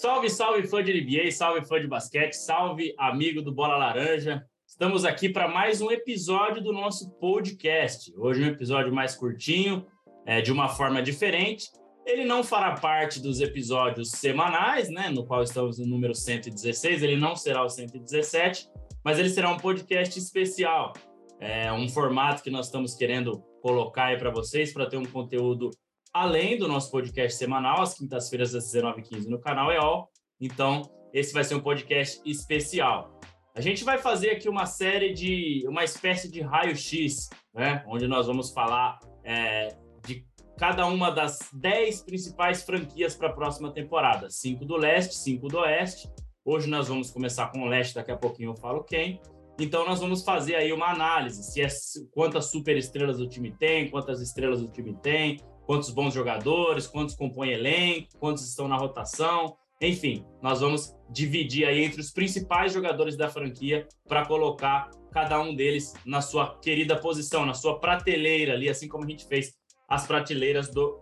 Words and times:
Salve, 0.00 0.28
salve 0.28 0.66
fã 0.66 0.82
de 0.82 0.92
NBA, 0.92 1.30
salve 1.30 1.64
fã 1.64 1.80
de 1.80 1.86
basquete, 1.86 2.32
salve 2.32 2.92
amigo 2.98 3.40
do 3.40 3.52
Bola 3.52 3.76
Laranja. 3.76 4.44
Estamos 4.66 5.04
aqui 5.04 5.28
para 5.28 5.46
mais 5.46 5.80
um 5.80 5.88
episódio 5.88 6.60
do 6.60 6.72
nosso 6.72 7.12
podcast. 7.20 8.12
Hoje 8.18 8.42
um 8.42 8.48
episódio 8.48 8.92
mais 8.92 9.14
curtinho, 9.14 9.86
é, 10.26 10.40
de 10.40 10.50
uma 10.50 10.68
forma 10.68 11.00
diferente. 11.00 11.70
Ele 12.04 12.24
não 12.24 12.42
fará 12.42 12.72
parte 12.72 13.20
dos 13.20 13.40
episódios 13.40 14.10
semanais, 14.10 14.90
né, 14.90 15.10
no 15.10 15.24
qual 15.24 15.44
estamos 15.44 15.78
no 15.78 15.86
número 15.86 16.12
116, 16.12 17.00
ele 17.00 17.16
não 17.16 17.36
será 17.36 17.62
o 17.64 17.68
117, 17.68 18.68
mas 19.04 19.20
ele 19.20 19.30
será 19.30 19.48
um 19.48 19.58
podcast 19.58 20.18
especial. 20.18 20.92
É 21.38 21.72
um 21.72 21.88
formato 21.88 22.42
que 22.42 22.50
nós 22.50 22.66
estamos 22.66 22.96
querendo 22.96 23.44
colocar 23.62 24.06
aí 24.06 24.18
para 24.18 24.30
vocês 24.30 24.72
para 24.72 24.86
ter 24.86 24.96
um 24.96 25.06
conteúdo 25.06 25.70
além 26.14 26.56
do 26.56 26.68
nosso 26.68 26.92
podcast 26.92 27.36
semanal, 27.36 27.82
às 27.82 27.94
quintas-feiras 27.94 28.54
às 28.54 28.72
19h15 28.72 29.26
no 29.26 29.40
canal 29.40 29.72
EOL. 29.72 30.08
Então, 30.40 30.82
esse 31.12 31.34
vai 31.34 31.42
ser 31.42 31.56
um 31.56 31.60
podcast 31.60 32.20
especial. 32.24 33.18
A 33.56 33.60
gente 33.60 33.82
vai 33.82 33.98
fazer 33.98 34.30
aqui 34.30 34.48
uma 34.48 34.64
série 34.64 35.12
de, 35.12 35.64
uma 35.66 35.82
espécie 35.82 36.30
de 36.30 36.40
raio-x, 36.40 37.28
né? 37.52 37.84
Onde 37.88 38.06
nós 38.06 38.28
vamos 38.28 38.52
falar 38.52 38.98
é, 39.24 39.76
de 40.06 40.24
cada 40.56 40.86
uma 40.86 41.10
das 41.10 41.38
10 41.52 42.02
principais 42.02 42.62
franquias 42.62 43.16
para 43.16 43.28
a 43.28 43.32
próxima 43.32 43.72
temporada. 43.72 44.30
Cinco 44.30 44.64
do 44.64 44.76
leste, 44.76 45.16
cinco 45.16 45.48
do 45.48 45.58
oeste. 45.58 46.08
Hoje 46.44 46.68
nós 46.68 46.88
vamos 46.88 47.10
começar 47.10 47.48
com 47.48 47.62
o 47.62 47.66
leste, 47.66 47.94
daqui 47.94 48.12
a 48.12 48.16
pouquinho 48.16 48.50
eu 48.50 48.56
falo 48.56 48.84
quem. 48.84 49.20
Então 49.58 49.84
nós 49.84 50.00
vamos 50.00 50.24
fazer 50.24 50.56
aí 50.56 50.72
uma 50.72 50.90
análise, 50.90 51.42
se 51.44 51.62
é 51.62 51.68
quantas 52.12 52.46
super 52.46 52.76
estrelas 52.76 53.20
o 53.20 53.28
time 53.28 53.52
tem, 53.52 53.88
quantas 53.88 54.20
estrelas 54.20 54.60
o 54.60 54.68
time 54.68 54.94
tem, 55.00 55.38
quantos 55.66 55.90
bons 55.90 56.14
jogadores, 56.14 56.86
quantos 56.86 57.14
compõem 57.14 57.52
elenco, 57.52 58.18
quantos 58.18 58.48
estão 58.48 58.68
na 58.68 58.76
rotação. 58.76 59.56
Enfim, 59.80 60.24
nós 60.42 60.60
vamos 60.60 60.94
dividir 61.10 61.66
aí 61.66 61.84
entre 61.84 62.00
os 62.00 62.10
principais 62.10 62.72
jogadores 62.72 63.16
da 63.16 63.28
franquia 63.28 63.86
para 64.08 64.24
colocar 64.24 64.90
cada 65.10 65.40
um 65.40 65.54
deles 65.54 65.94
na 66.04 66.20
sua 66.20 66.58
querida 66.58 66.96
posição, 66.96 67.44
na 67.44 67.54
sua 67.54 67.78
prateleira 67.78 68.54
ali, 68.54 68.68
assim 68.68 68.88
como 68.88 69.04
a 69.04 69.08
gente 69.08 69.26
fez 69.26 69.54
as 69.88 70.06
prateleiras 70.06 70.70
do 70.70 71.00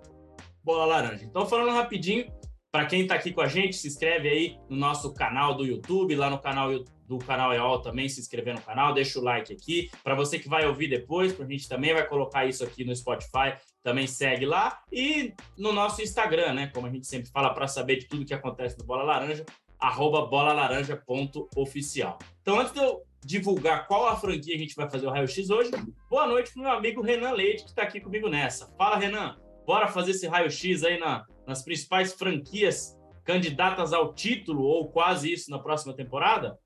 Bola 0.64 0.84
Laranja. 0.84 1.24
Então, 1.24 1.47
falando 1.47 1.74
rapidinho, 1.74 2.26
para 2.73 2.87
quem 2.87 3.03
está 3.03 3.15
aqui 3.15 3.33
com 3.33 3.42
a 3.42 3.47
gente, 3.47 3.77
se 3.77 3.87
inscreve 3.87 4.31
aí 4.31 4.56
no 4.70 4.77
nosso 4.77 5.12
canal 5.12 5.55
do 5.55 5.67
YouTube, 5.67 6.17
lá 6.17 6.31
no 6.31 6.39
canal 6.39 6.70
do 7.06 7.19
canal 7.19 7.53
EOL 7.53 7.83
também, 7.83 8.09
se 8.09 8.19
inscrever 8.19 8.55
no 8.55 8.62
canal, 8.62 8.95
deixa 8.95 9.19
o 9.19 9.23
like 9.23 9.53
aqui. 9.53 9.91
Para 10.03 10.15
você 10.15 10.39
que 10.39 10.48
vai 10.48 10.67
ouvir 10.67 10.89
depois, 10.89 11.39
a 11.39 11.45
gente 11.45 11.69
também 11.69 11.93
vai 11.93 12.09
colocar 12.09 12.47
isso 12.47 12.65
aqui 12.65 12.83
no 12.83 12.97
Spotify, 12.97 13.53
também 13.83 14.06
segue 14.06 14.47
lá. 14.47 14.81
E 14.91 15.34
no 15.59 15.70
nosso 15.70 16.00
Instagram, 16.00 16.55
né? 16.55 16.70
Como 16.73 16.87
a 16.87 16.91
gente 16.91 17.06
sempre 17.06 17.31
fala, 17.31 17.53
para 17.53 17.69
saber 17.69 17.97
de 17.97 18.09
tudo 18.09 18.25
que 18.25 18.33
acontece 18.33 18.78
no 18.78 18.87
Bola 18.87 19.03
Laranja, 19.03 19.45
arroba 19.78 20.25
bolalaranja.oficial. 20.25 22.19
Então, 22.41 22.59
antes 22.59 22.73
de 22.73 22.78
eu 22.78 23.03
divulgar 23.23 23.87
qual 23.87 24.09
a 24.09 24.17
franquia 24.17 24.55
a 24.55 24.59
gente 24.59 24.75
vai 24.75 24.89
fazer 24.89 25.06
o 25.06 25.11
raio-x 25.11 25.50
hoje, 25.50 25.70
boa 26.09 26.27
noite 26.27 26.55
para 26.55 26.62
meu 26.62 26.73
amigo 26.73 27.03
Renan 27.03 27.33
Leite, 27.33 27.65
que 27.65 27.69
está 27.69 27.83
aqui 27.83 28.00
comigo 28.00 28.31
nessa. 28.31 28.73
Fala, 28.78 28.97
Renan. 28.97 29.41
Bora 29.66 29.88
fazer 29.88 30.10
esse 30.10 30.27
raio-x 30.27 30.82
aí 30.82 30.98
na, 30.98 31.24
nas 31.46 31.62
principais 31.62 32.12
franquias 32.12 32.96
candidatas 33.24 33.92
ao 33.92 34.12
título 34.12 34.62
ou 34.64 34.91
quase 34.91 35.32
isso 35.32 35.50
na 35.50 35.58
próxima 35.58 35.94
temporada? 35.94 36.58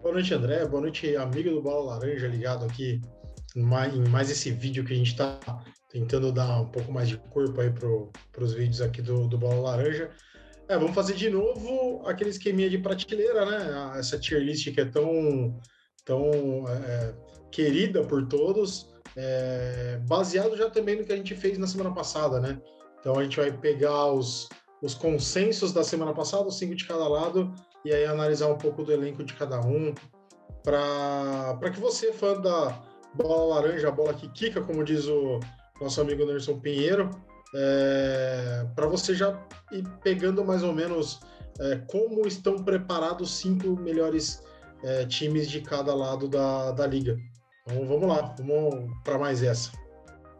Boa 0.00 0.14
noite, 0.14 0.32
André. 0.32 0.64
Boa 0.66 0.82
noite, 0.82 1.16
amigo 1.16 1.50
do 1.50 1.60
Bola 1.60 1.96
Laranja, 1.96 2.28
ligado 2.28 2.64
aqui 2.64 3.00
em 3.56 4.08
mais 4.08 4.30
esse 4.30 4.52
vídeo 4.52 4.84
que 4.84 4.92
a 4.92 4.96
gente 4.96 5.10
está 5.10 5.40
tentando 5.90 6.30
dar 6.30 6.60
um 6.60 6.70
pouco 6.70 6.92
mais 6.92 7.08
de 7.08 7.16
corpo 7.16 7.60
aí 7.60 7.72
para 7.72 8.44
os 8.44 8.54
vídeos 8.54 8.80
aqui 8.80 9.02
do, 9.02 9.26
do 9.26 9.36
Bola 9.36 9.70
Laranja. 9.70 10.10
É, 10.68 10.76
vamos 10.76 10.94
fazer 10.94 11.14
de 11.14 11.30
novo 11.30 12.06
aquele 12.06 12.30
esqueminha 12.30 12.70
de 12.70 12.78
prateleira, 12.78 13.44
né? 13.46 13.98
Essa 13.98 14.18
tier 14.18 14.40
list 14.40 14.72
que 14.72 14.80
é 14.80 14.84
tão, 14.84 15.58
tão 16.04 16.68
é, 16.68 17.14
querida 17.50 18.04
por 18.04 18.28
todos 18.28 18.94
é, 19.20 19.98
baseado 20.06 20.56
já 20.56 20.70
também 20.70 20.96
no 20.96 21.04
que 21.04 21.12
a 21.12 21.16
gente 21.16 21.34
fez 21.34 21.58
na 21.58 21.66
semana 21.66 21.92
passada, 21.92 22.38
né? 22.38 22.60
Então 23.00 23.18
a 23.18 23.22
gente 23.24 23.36
vai 23.36 23.50
pegar 23.50 24.12
os, 24.12 24.48
os 24.80 24.94
consensos 24.94 25.72
da 25.72 25.82
semana 25.82 26.14
passada, 26.14 26.48
cinco 26.52 26.76
de 26.76 26.86
cada 26.86 27.06
lado, 27.08 27.52
e 27.84 27.92
aí 27.92 28.04
analisar 28.04 28.46
um 28.46 28.56
pouco 28.56 28.84
do 28.84 28.92
elenco 28.92 29.24
de 29.24 29.34
cada 29.34 29.60
um, 29.60 29.92
para 30.62 31.70
que 31.72 31.80
você, 31.80 32.12
fã 32.12 32.40
da 32.40 32.80
bola 33.14 33.56
laranja, 33.56 33.88
a 33.88 33.92
bola 33.92 34.14
que 34.14 34.28
quica, 34.28 34.60
como 34.60 34.84
diz 34.84 35.06
o 35.06 35.40
nosso 35.80 36.00
amigo 36.00 36.22
Anderson 36.22 36.60
Pinheiro, 36.60 37.10
é, 37.56 38.66
para 38.76 38.86
você 38.86 39.14
já 39.14 39.36
ir 39.72 39.82
pegando 40.02 40.44
mais 40.44 40.62
ou 40.62 40.72
menos 40.72 41.18
é, 41.58 41.76
como 41.90 42.26
estão 42.26 42.62
preparados 42.62 43.30
os 43.30 43.36
cinco 43.36 43.70
melhores 43.80 44.44
é, 44.84 45.04
times 45.06 45.50
de 45.50 45.60
cada 45.60 45.92
lado 45.92 46.28
da, 46.28 46.70
da 46.70 46.86
liga. 46.86 47.16
Então 47.70 47.84
vamos 47.84 48.08
lá, 48.08 48.34
vamos 48.38 48.90
para 49.04 49.18
mais 49.18 49.42
essa. 49.42 49.70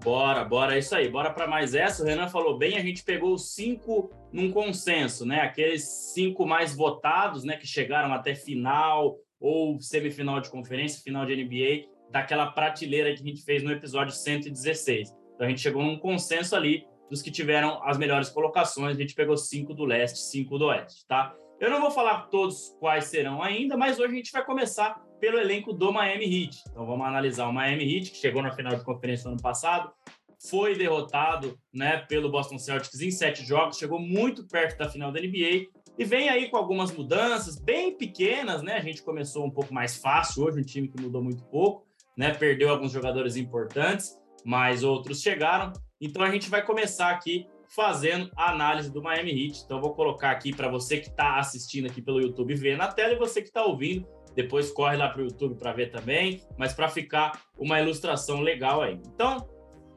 Bora, 0.03 0.45
bora, 0.45 0.77
é 0.77 0.79
isso 0.79 0.95
aí, 0.95 1.11
bora 1.11 1.31
para 1.31 1.47
mais 1.47 1.75
essa. 1.75 2.03
O 2.03 2.07
Renan 2.07 2.27
falou 2.29 2.57
bem, 2.57 2.79
a 2.79 2.81
gente 2.81 3.05
pegou 3.05 3.35
os 3.35 3.55
cinco 3.55 4.11
num 4.33 4.51
consenso, 4.51 5.27
né? 5.27 5.41
Aqueles 5.41 5.85
cinco 6.15 6.47
mais 6.47 6.75
votados, 6.75 7.45
né? 7.45 7.59
Que 7.59 7.67
chegaram 7.67 8.15
até 8.15 8.35
final 8.35 9.19
ou 9.39 9.79
semifinal 9.79 10.41
de 10.41 10.51
conferência, 10.51 11.03
final 11.03 11.27
de 11.27 11.37
NBA, 11.37 11.89
daquela 12.11 12.47
prateleira 12.47 13.13
que 13.15 13.23
a 13.23 13.27
gente 13.27 13.43
fez 13.43 13.63
no 13.63 13.73
episódio 13.73 14.15
116. 14.15 15.11
Então 15.35 15.47
a 15.47 15.51
gente 15.51 15.61
chegou 15.61 15.83
num 15.83 15.99
consenso 15.99 16.57
ali 16.57 16.87
dos 17.11 17.21
que 17.21 17.31
tiveram 17.31 17.83
as 17.85 17.99
melhores 17.99 18.31
colocações. 18.31 18.97
A 18.97 19.01
gente 19.01 19.15
pegou 19.15 19.37
cinco 19.37 19.75
do 19.75 19.85
leste, 19.85 20.19
cinco 20.19 20.59
do 20.59 20.67
oeste, 20.67 21.07
tá? 21.07 21.35
Eu 21.61 21.71
não 21.71 21.81
vou 21.81 21.91
falar 21.91 22.29
todos 22.31 22.75
quais 22.81 23.05
serão 23.05 23.43
ainda, 23.43 23.77
mas 23.77 23.99
hoje 23.99 24.13
a 24.13 24.17
gente 24.17 24.33
vai 24.33 24.45
começar 24.45 25.03
pelo 25.21 25.39
elenco 25.39 25.73
do 25.73 25.93
Miami 25.93 26.25
Heat. 26.25 26.63
Então 26.71 26.87
vamos 26.87 27.07
analisar 27.07 27.49
o 27.49 27.53
Miami 27.53 27.85
Heat, 27.85 28.11
que 28.11 28.17
chegou 28.17 28.43
na 28.43 28.53
final 28.53 28.77
de 28.77 28.85
conferência 28.85 29.25
no 29.27 29.33
ano 29.33 29.43
passado, 29.43 29.93
foi 30.41 30.77
derrotado 30.77 31.59
né, 31.73 31.99
pelo 32.09 32.31
Boston 32.31 32.59
Celtics 32.59 33.01
em 33.01 33.11
sete 33.11 33.45
jogos, 33.45 33.77
chegou 33.77 33.99
muito 33.99 34.47
perto 34.47 34.79
da 34.79 34.89
final 34.89 35.11
da 35.11 35.21
NBA 35.21 35.67
e 35.99 36.05
vem 36.05 36.29
aí 36.29 36.49
com 36.49 36.57
algumas 36.57 36.93
mudanças 36.93 37.59
bem 37.59 37.97
pequenas, 37.97 38.63
né? 38.63 38.75
A 38.75 38.81
gente 38.81 39.03
começou 39.03 39.45
um 39.45 39.51
pouco 39.51 39.75
mais 39.75 39.97
fácil 39.97 40.45
hoje, 40.45 40.61
um 40.61 40.65
time 40.65 40.87
que 40.87 41.03
mudou 41.03 41.23
muito 41.23 41.45
pouco, 41.47 41.85
né? 42.17 42.33
Perdeu 42.33 42.71
alguns 42.71 42.93
jogadores 42.93 43.35
importantes, 43.35 44.17
mas 44.45 44.85
outros 44.85 45.21
chegaram. 45.21 45.73
Então 46.01 46.23
a 46.23 46.31
gente 46.31 46.49
vai 46.49 46.65
começar 46.65 47.11
aqui 47.11 47.49
fazendo 47.75 48.31
a 48.37 48.51
análise 48.53 48.93
do 48.93 49.03
Miami 49.03 49.33
Heat. 49.33 49.65
Então 49.65 49.81
vou 49.81 49.93
colocar 49.93 50.31
aqui 50.31 50.55
para 50.55 50.69
você 50.69 50.99
que 50.99 51.09
está 51.09 51.37
assistindo 51.37 51.87
aqui 51.87 52.01
pelo 52.01 52.21
YouTube 52.21 52.55
ver 52.55 52.77
na 52.77 52.87
tela 52.87 53.15
e 53.15 53.19
você 53.19 53.43
que 53.43 53.49
está 53.49 53.65
ouvindo 53.65 54.07
depois 54.39 54.71
corre 54.71 54.97
lá 54.97 55.09
para 55.09 55.21
o 55.21 55.25
YouTube 55.25 55.57
para 55.57 55.73
ver 55.73 55.91
também, 55.91 56.41
mas 56.57 56.73
para 56.73 56.89
ficar 56.89 57.43
uma 57.59 57.81
ilustração 57.81 58.41
legal 58.41 58.81
aí. 58.81 59.01
Então, 59.13 59.49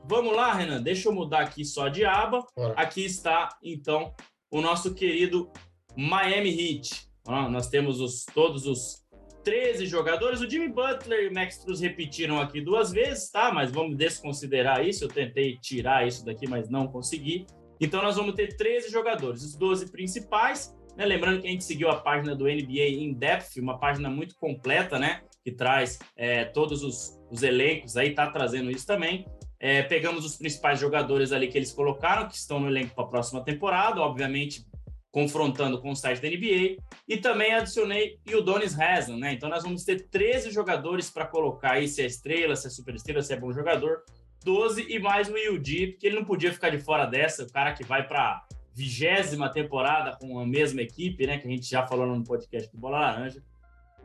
vamos 0.10 0.36
lá, 0.36 0.52
Renan, 0.52 0.82
deixa 0.82 1.10
eu 1.10 1.14
mudar 1.14 1.42
aqui 1.42 1.64
só 1.64 1.90
de 1.90 2.04
aba. 2.04 2.44
Bora. 2.56 2.74
Aqui 2.74 3.06
está, 3.06 3.50
então, 3.64 4.12
o 4.50 4.60
nosso 4.60 4.96
querido 4.96 5.52
Miami 5.96 6.50
Heat. 6.50 7.08
nós 7.52 7.70
temos 7.70 8.02
os, 8.02 8.26
todos 8.34 8.66
os 8.66 9.06
13 9.44 9.86
jogadores. 9.86 10.42
O 10.42 10.50
Jimmy 10.50 10.70
Butler 10.70 11.26
e 11.26 11.28
o 11.28 11.34
Max 11.36 11.58
Struz 11.58 11.80
repetiram 11.80 12.42
aqui 12.42 12.62
duas 12.62 12.92
vezes, 12.92 13.30
tá? 13.30 13.52
Mas 13.54 13.72
vamos 13.72 13.96
desconsiderar 13.96 14.84
isso. 14.84 15.04
Eu 15.04 15.08
tentei 15.08 15.56
tirar 15.58 16.08
isso 16.08 16.26
daqui, 16.26 16.50
mas 16.50 16.68
não 16.68 16.88
consegui. 16.88 17.46
Então 17.80 18.02
nós 18.02 18.16
vamos 18.16 18.34
ter 18.34 18.58
13 18.58 18.90
jogadores, 18.90 19.44
os 19.44 19.56
12 19.56 19.92
principais 19.92 20.76
né? 20.96 21.06
Lembrando 21.06 21.42
que 21.42 21.48
a 21.48 21.52
gente 21.52 21.64
seguiu 21.64 21.90
a 21.90 21.96
página 21.96 22.36
do 22.36 22.46
NBA 22.46 22.88
In 22.90 23.14
Depth, 23.14 23.58
uma 23.58 23.78
página 23.78 24.10
muito 24.10 24.36
completa, 24.36 25.00
né? 25.00 25.22
Que 25.44 25.52
traz 25.52 26.00
é, 26.16 26.46
todos 26.46 26.84
os, 26.84 27.20
os 27.30 27.44
elencos 27.44 27.98
aí, 27.98 28.14
tá 28.14 28.30
trazendo 28.30 28.70
isso 28.72 28.86
também. 28.86 29.26
É, 29.60 29.84
pegamos 29.84 30.26
os 30.26 30.36
principais 30.38 30.80
jogadores 30.80 31.32
ali 31.32 31.48
que 31.48 31.58
eles 31.58 31.72
colocaram, 31.72 32.28
que 32.28 32.36
estão 32.36 32.60
no 32.60 32.68
elenco 32.68 32.96
para 32.96 33.04
a 33.04 33.08
próxima 33.08 33.44
temporada, 33.44 34.02
obviamente 34.02 34.66
confrontando 35.12 35.80
com 35.82 35.92
o 35.92 35.96
site 35.96 36.22
da 36.22 36.30
NBA, 36.30 36.78
e 37.08 37.18
também 37.18 37.54
adicionei 37.54 38.18
o 38.34 38.42
Donis 38.42 38.80
Haslam, 38.80 39.18
né? 39.18 39.34
Então 39.34 39.50
nós 39.50 39.62
vamos 39.62 39.84
ter 39.84 40.08
13 40.10 40.52
jogadores 40.52 41.10
para 41.10 41.28
colocar 41.28 41.74
aí 41.74 41.88
se 41.88 42.02
é 42.02 42.06
estrela, 42.06 42.56
se 42.56 42.68
é 42.68 42.70
super 42.70 42.96
estrela, 42.96 43.22
se 43.22 43.34
é 43.34 43.38
bom 43.38 43.52
jogador, 43.52 44.04
12 44.44 44.86
e 44.90 45.00
mais 45.00 45.30
o 45.30 45.34
UD, 45.34 45.88
porque 45.88 46.08
ele 46.08 46.16
não 46.16 46.26
podia 46.26 46.54
ficar 46.54 46.70
de 46.70 46.80
fora 46.80 47.06
dessa, 47.06 47.44
o 47.44 47.52
cara 47.52 47.74
que 47.74 47.84
vai 47.84 48.08
para 48.08 48.42
vigésima 48.74 49.50
temporada 49.50 50.18
com 50.18 50.40
a 50.40 50.46
mesma 50.46 50.82
equipe, 50.82 51.28
né? 51.28 51.38
Que 51.38 51.48
a 51.48 51.52
gente 51.52 51.70
já 51.70 51.86
falou 51.86 52.06
no 52.06 52.24
podcast 52.24 52.72
do 52.72 52.78
Bola 52.78 53.00
Laranja. 53.00 53.44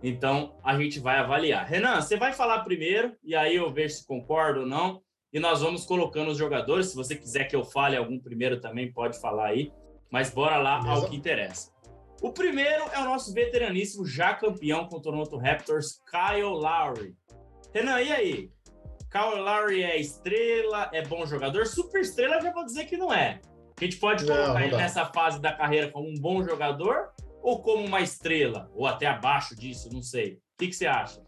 Então 0.02 0.56
a 0.62 0.76
gente 0.78 1.00
vai 1.00 1.18
avaliar. 1.18 1.66
Renan, 1.66 2.00
você 2.00 2.16
vai 2.16 2.32
falar 2.32 2.64
primeiro 2.64 3.16
e 3.22 3.34
aí 3.34 3.56
eu 3.56 3.72
vejo 3.72 3.94
se 3.94 4.06
concordo 4.06 4.60
ou 4.60 4.66
não. 4.66 5.02
E 5.32 5.40
nós 5.40 5.60
vamos 5.60 5.84
colocando 5.84 6.30
os 6.30 6.38
jogadores. 6.38 6.88
Se 6.88 6.96
você 6.96 7.14
quiser 7.14 7.44
que 7.44 7.56
eu 7.56 7.64
fale 7.64 7.96
algum 7.96 8.18
primeiro 8.18 8.60
também, 8.60 8.92
pode 8.92 9.20
falar 9.20 9.48
aí. 9.48 9.72
Mas 10.10 10.30
bora 10.30 10.56
lá 10.56 10.80
Beleza. 10.80 11.02
ao 11.02 11.10
que 11.10 11.16
interessa. 11.16 11.72
O 12.22 12.32
primeiro 12.32 12.84
é 12.92 13.00
o 13.00 13.04
nosso 13.04 13.32
veteraníssimo, 13.34 14.06
já 14.06 14.34
campeão 14.34 14.86
com 14.88 14.96
o 14.96 15.00
Toronto 15.00 15.36
Raptors, 15.36 16.00
Kyle 16.10 16.42
Lowry. 16.44 17.14
Renan, 17.74 18.00
e 18.00 18.12
aí? 18.12 18.50
Kyle 19.10 19.40
Lowry 19.40 19.82
é 19.82 19.98
estrela, 19.98 20.90
é 20.92 21.02
bom 21.02 21.26
jogador? 21.26 21.66
Super 21.66 22.00
estrela, 22.00 22.40
já 22.40 22.52
vou 22.52 22.64
dizer 22.64 22.86
que 22.86 22.96
não 22.96 23.12
é. 23.12 23.40
A 23.78 23.84
gente 23.84 23.98
pode 23.98 24.24
colocar 24.24 24.54
não, 24.54 24.60
ele 24.60 24.70
dá. 24.70 24.78
nessa 24.78 25.04
fase 25.06 25.40
da 25.40 25.52
carreira 25.52 25.90
como 25.90 26.08
um 26.08 26.14
bom 26.14 26.42
jogador 26.42 27.10
ou 27.42 27.62
como 27.62 27.84
uma 27.84 28.00
estrela, 28.00 28.68
ou 28.74 28.86
até 28.86 29.06
abaixo 29.06 29.54
disso, 29.54 29.88
não 29.92 30.02
sei. 30.02 30.40
O 30.54 30.58
que, 30.58 30.68
que 30.68 30.72
você 30.72 30.86
acha? 30.86 31.22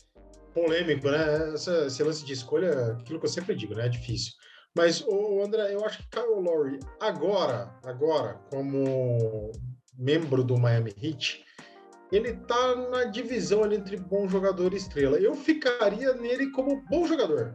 Polêmico, 0.53 1.09
né? 1.11 1.55
Essa, 1.55 1.87
esse 1.87 2.03
lance 2.03 2.25
de 2.25 2.33
escolha, 2.33 2.93
aquilo 2.93 3.21
que 3.21 3.27
eu 3.27 3.31
sempre 3.31 3.55
digo, 3.55 3.75
né? 3.75 3.87
É 3.87 3.89
difícil. 3.89 4.33
Mas, 4.75 5.01
o 5.07 5.43
André, 5.43 5.75
eu 5.75 5.85
acho 5.85 5.99
que 5.99 6.09
Kyle 6.09 6.41
Lowry, 6.41 6.81
agora, 7.01 7.73
agora, 7.85 8.35
como 8.51 9.53
membro 9.97 10.43
do 10.43 10.59
Miami 10.59 10.93
Heat, 11.01 11.45
ele 12.11 12.33
tá 12.35 12.75
na 12.75 13.05
divisão 13.05 13.63
ali 13.63 13.77
entre 13.77 13.97
bom 13.97 14.29
jogador 14.29 14.73
e 14.73 14.77
estrela. 14.77 15.19
Eu 15.19 15.35
ficaria 15.35 16.15
nele 16.15 16.51
como 16.51 16.83
bom 16.89 17.07
jogador. 17.07 17.55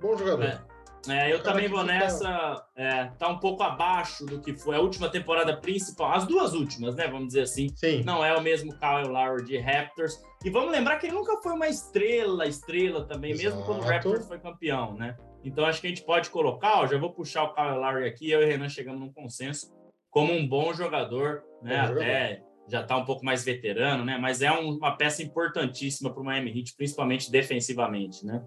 Bom 0.00 0.16
jogador. 0.16 0.44
É. 0.44 0.65
É, 1.08 1.32
eu 1.32 1.42
também 1.42 1.68
vou 1.68 1.84
nessa. 1.84 2.64
É, 2.76 3.06
tá 3.18 3.28
um 3.28 3.38
pouco 3.38 3.62
abaixo 3.62 4.24
do 4.26 4.40
que 4.40 4.54
foi 4.54 4.76
a 4.76 4.80
última 4.80 5.08
temporada 5.08 5.56
principal, 5.56 6.12
as 6.12 6.26
duas 6.26 6.54
últimas, 6.54 6.94
né? 6.94 7.06
Vamos 7.06 7.28
dizer 7.28 7.42
assim. 7.42 7.68
Sim. 7.76 8.02
Não 8.04 8.24
é 8.24 8.36
o 8.36 8.42
mesmo 8.42 8.72
Kyle 8.78 9.08
Lowry 9.08 9.44
de 9.44 9.58
Raptors. 9.58 10.20
E 10.44 10.50
vamos 10.50 10.70
lembrar 10.70 10.96
que 10.96 11.06
ele 11.06 11.14
nunca 11.14 11.40
foi 11.42 11.52
uma 11.52 11.68
estrela, 11.68 12.46
estrela 12.46 13.04
também, 13.04 13.32
Exato. 13.32 13.56
mesmo 13.56 13.64
quando 13.64 13.80
o 13.80 13.84
Raptors 13.84 14.26
foi 14.26 14.38
campeão, 14.38 14.94
né? 14.94 15.16
Então 15.44 15.64
acho 15.64 15.80
que 15.80 15.86
a 15.86 15.90
gente 15.90 16.02
pode 16.02 16.30
colocar, 16.30 16.80
ó, 16.80 16.86
já 16.86 16.98
vou 16.98 17.12
puxar 17.12 17.44
o 17.44 17.54
Kyle 17.54 17.78
Lowry 17.78 18.06
aqui, 18.06 18.30
eu 18.30 18.42
e 18.42 18.44
o 18.44 18.48
Renan 18.48 18.68
chegamos 18.68 19.00
num 19.00 19.12
consenso, 19.12 19.72
como 20.10 20.32
um 20.32 20.46
bom 20.46 20.72
jogador, 20.72 21.42
né? 21.62 21.86
Bom 21.86 21.94
Até 21.94 22.28
jogador. 22.28 22.46
já 22.68 22.82
tá 22.82 22.96
um 22.96 23.04
pouco 23.04 23.24
mais 23.24 23.44
veterano, 23.44 24.04
né? 24.04 24.18
Mas 24.18 24.42
é 24.42 24.50
um, 24.50 24.76
uma 24.76 24.96
peça 24.96 25.22
importantíssima 25.22 26.12
para 26.12 26.20
o 26.20 26.24
Miami 26.24 26.58
Heat, 26.58 26.74
principalmente 26.76 27.30
defensivamente, 27.30 28.24
né? 28.26 28.42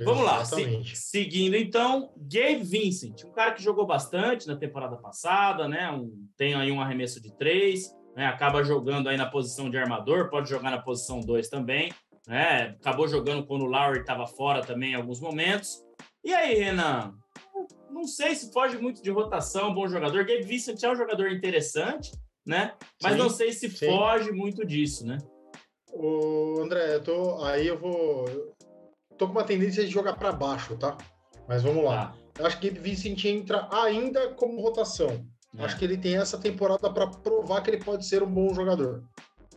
Vamos 0.00 0.24
lá, 0.24 0.42
se, 0.44 0.84
seguindo 0.94 1.54
então, 1.54 2.12
Gabe 2.16 2.62
Vincent, 2.62 3.24
um 3.24 3.32
cara 3.32 3.52
que 3.52 3.62
jogou 3.62 3.86
bastante 3.86 4.46
na 4.46 4.56
temporada 4.56 4.96
passada, 4.96 5.68
né? 5.68 5.90
Um, 5.90 6.26
tem 6.36 6.54
aí 6.54 6.72
um 6.72 6.80
arremesso 6.80 7.20
de 7.20 7.30
três, 7.36 7.94
né? 8.16 8.26
Acaba 8.26 8.64
jogando 8.64 9.08
aí 9.08 9.18
na 9.18 9.26
posição 9.26 9.68
de 9.68 9.76
armador, 9.76 10.30
pode 10.30 10.48
jogar 10.48 10.70
na 10.70 10.80
posição 10.80 11.20
dois 11.20 11.48
também, 11.48 11.92
né? 12.26 12.74
Acabou 12.80 13.06
jogando 13.06 13.46
quando 13.46 13.62
o 13.62 13.68
Lowry 13.68 14.00
estava 14.00 14.26
fora 14.26 14.62
também 14.62 14.92
em 14.92 14.96
alguns 14.96 15.20
momentos. 15.20 15.84
E 16.24 16.32
aí, 16.32 16.54
Renan? 16.54 17.14
Não 17.90 18.06
sei 18.06 18.34
se 18.34 18.50
foge 18.50 18.78
muito 18.78 19.02
de 19.02 19.10
rotação, 19.10 19.74
bom 19.74 19.86
jogador. 19.86 20.24
Gabe 20.24 20.42
Vincent 20.42 20.82
é 20.82 20.90
um 20.90 20.96
jogador 20.96 21.30
interessante, 21.30 22.10
né? 22.46 22.74
Mas 23.02 23.12
sim, 23.12 23.18
não 23.18 23.28
sei 23.28 23.52
se 23.52 23.68
sim. 23.68 23.86
foge 23.86 24.32
muito 24.32 24.64
disso, 24.66 25.06
né? 25.06 25.18
O 25.92 26.60
André, 26.62 26.94
eu 26.94 27.02
tô, 27.02 27.44
aí 27.44 27.66
eu 27.66 27.78
vou 27.78 28.24
tô 29.22 29.28
com 29.28 29.32
uma 29.32 29.44
tendência 29.44 29.84
de 29.84 29.90
jogar 29.90 30.14
para 30.14 30.32
baixo, 30.32 30.76
tá? 30.76 30.96
Mas 31.48 31.62
vamos 31.62 31.84
lá. 31.84 32.12
Tá. 32.34 32.46
Acho 32.46 32.58
que 32.58 32.68
Gabe 32.68 32.80
Vincent 32.80 33.24
entra 33.24 33.68
ainda 33.70 34.30
como 34.34 34.60
rotação. 34.60 35.24
É. 35.56 35.64
Acho 35.64 35.78
que 35.78 35.84
ele 35.84 35.96
tem 35.96 36.16
essa 36.16 36.38
temporada 36.38 36.90
para 36.90 37.06
provar 37.06 37.62
que 37.62 37.70
ele 37.70 37.84
pode 37.84 38.04
ser 38.04 38.22
um 38.22 38.30
bom 38.30 38.52
jogador. 38.52 39.04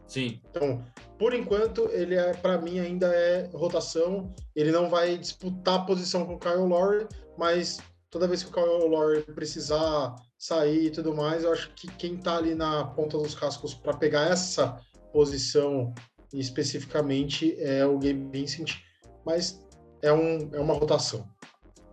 Sim. 0.07 0.39
Então, 0.51 0.83
por 1.17 1.33
enquanto, 1.33 1.89
ele 1.91 2.13
é 2.13 2.33
para 2.33 2.59
mim 2.59 2.79
ainda 2.79 3.07
é 3.07 3.49
rotação. 3.53 4.31
Ele 4.55 4.71
não 4.71 4.87
vai 4.87 5.17
disputar 5.17 5.79
a 5.79 5.83
posição 5.83 6.25
com 6.25 6.35
o 6.35 6.39
Kyle 6.39 6.67
Lowry, 6.67 7.07
mas 7.37 7.79
toda 8.11 8.27
vez 8.27 8.43
que 8.43 8.49
o 8.49 8.53
Kyle 8.53 8.87
Lowry 8.87 9.21
precisar 9.21 10.15
sair 10.37 10.85
e 10.85 10.91
tudo 10.91 11.15
mais, 11.15 11.43
eu 11.43 11.51
acho 11.51 11.73
que 11.73 11.87
quem 11.87 12.17
tá 12.17 12.37
ali 12.37 12.53
na 12.53 12.85
ponta 12.85 13.17
dos 13.17 13.33
cascos 13.33 13.73
para 13.73 13.97
pegar 13.97 14.29
essa 14.29 14.79
posição 15.11 15.91
especificamente 16.33 17.55
é 17.59 17.83
o 17.85 17.97
Gabe 17.97 18.27
Vincent 18.31 18.84
mas 19.25 19.65
é, 20.01 20.13
um, 20.13 20.49
é 20.53 20.59
uma 20.59 20.73
rotação. 20.73 21.27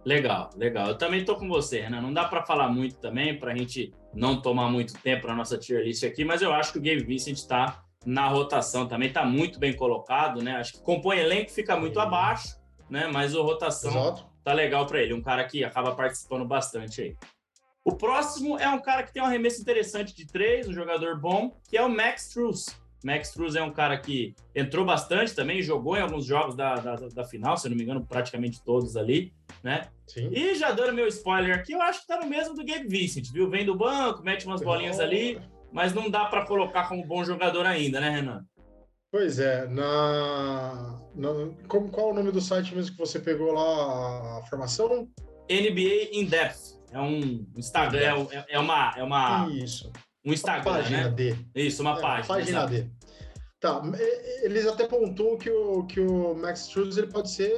Legal, 0.05 0.51
legal. 0.57 0.89
Eu 0.89 0.99
também 0.99 1.21
estou 1.21 1.37
com 1.37 1.49
você, 1.49 1.81
Renan. 1.81 2.01
Não 2.01 2.13
dá 2.13 2.25
para 2.25 2.45
falar 2.45 2.69
muito 2.69 2.97
também, 2.97 3.39
para 3.39 3.53
a 3.53 3.57
gente 3.57 3.95
não 4.13 4.41
tomar 4.41 4.69
muito 4.69 4.95
tempo 4.99 5.27
na 5.27 5.35
nossa 5.35 5.57
tier 5.57 5.83
list 5.83 6.03
aqui, 6.05 6.25
mas 6.25 6.43
eu 6.43 6.53
acho 6.53 6.73
que 6.73 6.79
o 6.79 6.83
Gabe 6.83 7.05
Vincent 7.05 7.37
está 7.37 7.85
na 8.05 8.27
rotação 8.27 8.87
também, 8.87 9.09
está 9.09 9.25
muito 9.25 9.61
bem 9.61 9.75
colocado, 9.75 10.43
né? 10.43 10.57
Acho 10.57 10.75
que 10.75 10.83
compõe 10.83 11.19
elenco, 11.19 11.51
fica 11.51 11.77
muito 11.77 11.95
Sim. 11.95 12.01
abaixo, 12.01 12.57
né? 12.91 13.09
Mas 13.13 13.35
a 13.35 13.41
rotação 13.41 13.91
Exato. 13.93 14.27
tá 14.43 14.53
legal 14.53 14.87
para 14.87 15.01
ele. 15.01 15.15
Um 15.15 15.23
cara 15.23 15.45
que 15.45 15.65
acaba 15.65 15.95
participando 15.95 16.45
bastante 16.45 17.01
aí. 17.01 17.17
O 17.85 17.93
próximo 17.93 18.59
é 18.59 18.69
um 18.69 18.81
cara 18.81 19.05
que 19.05 19.13
tem 19.13 19.23
um 19.23 19.27
arremesso 19.27 19.61
interessante 19.61 20.15
de 20.15 20.27
três, 20.27 20.69
um 20.69 20.73
jogador 20.73 21.19
bom, 21.19 21.57
que 21.69 21.77
é 21.77 21.83
o 21.83 21.89
Max 21.89 22.29
Truss. 22.29 22.67
Max 23.05 23.29
Struz 23.29 23.55
é 23.57 23.63
um 23.63 23.73
cara 23.73 23.99
que 23.99 24.35
entrou 24.55 24.85
bastante 24.85 25.35
também, 25.35 25.63
jogou 25.63 25.97
em 25.97 26.01
alguns 26.01 26.25
jogos 26.25 26.55
da, 26.55 26.77
da, 26.77 26.97
da, 26.97 27.25
final, 27.25 27.57
se 27.57 27.69
não 27.69 27.77
me 27.77 27.83
engano, 27.83 28.07
praticamente 28.07 28.63
todos 28.63 28.97
ali, 28.97 29.33
né? 29.63 29.89
Sim. 30.07 30.31
E 30.33 30.55
já 30.55 30.73
dando 30.73 30.95
meu 30.95 31.07
spoiler 31.09 31.57
aqui, 31.57 31.73
eu 31.73 31.83
acho 31.83 32.03
que 32.03 32.07
tá 32.07 32.21
no 32.21 32.27
mesmo 32.27 32.55
do 32.55 32.65
Gabe 32.65 32.87
Vincent, 32.89 33.31
viu? 33.33 33.49
Vem 33.49 33.65
do 33.65 33.77
banco, 33.77 34.23
mete 34.23 34.47
umas 34.47 34.63
bolinhas 34.63 34.99
oh. 34.99 35.03
ali, 35.03 35.41
mas 35.73 35.93
não 35.93 36.11
dá 36.11 36.27
para 36.27 36.45
colocar 36.45 36.89
como 36.89 37.07
bom 37.07 37.25
jogador 37.25 37.67
ainda, 37.67 38.01
né, 38.01 38.11
Renan? 38.11 38.45
Pois 39.11 39.39
é, 39.39 39.67
na, 39.69 41.01
na 41.15 41.29
como, 41.69 41.91
qual 41.91 42.09
é 42.09 42.13
o 42.13 42.15
nome 42.15 42.33
do 42.33 42.41
site 42.41 42.75
mesmo 42.75 42.93
que 42.93 42.99
você 42.99 43.21
pegou 43.21 43.53
lá 43.53 44.39
a 44.39 44.43
formação? 44.47 45.09
NBA 45.51 46.09
In 46.13 46.25
Depth. 46.27 46.81
É 46.91 47.01
um 47.01 47.47
Instagram, 47.57 48.27
é, 48.31 48.55
é 48.55 48.59
uma 48.59 48.95
é 48.97 49.03
uma 49.03 49.49
Isso 49.51 49.91
um 50.25 50.33
Instagram, 50.33 50.71
uma 50.71 50.79
página 50.79 51.05
né? 51.05 51.11
D. 51.11 51.37
Isso, 51.55 51.83
uma 51.83 51.99
é, 51.99 52.01
página. 52.01 52.27
Página 52.27 52.59
exato. 52.59 52.73
D. 52.73 52.91
Tá, 53.61 53.81
eles 54.43 54.67
até 54.67 54.87
pontuam 54.87 55.37
que 55.37 55.49
o, 55.49 55.87
que 55.87 56.01
o 56.01 56.35
Max 56.35 56.63
Struz 56.63 56.97
ele 56.97 57.07
pode 57.07 57.31
ser 57.31 57.55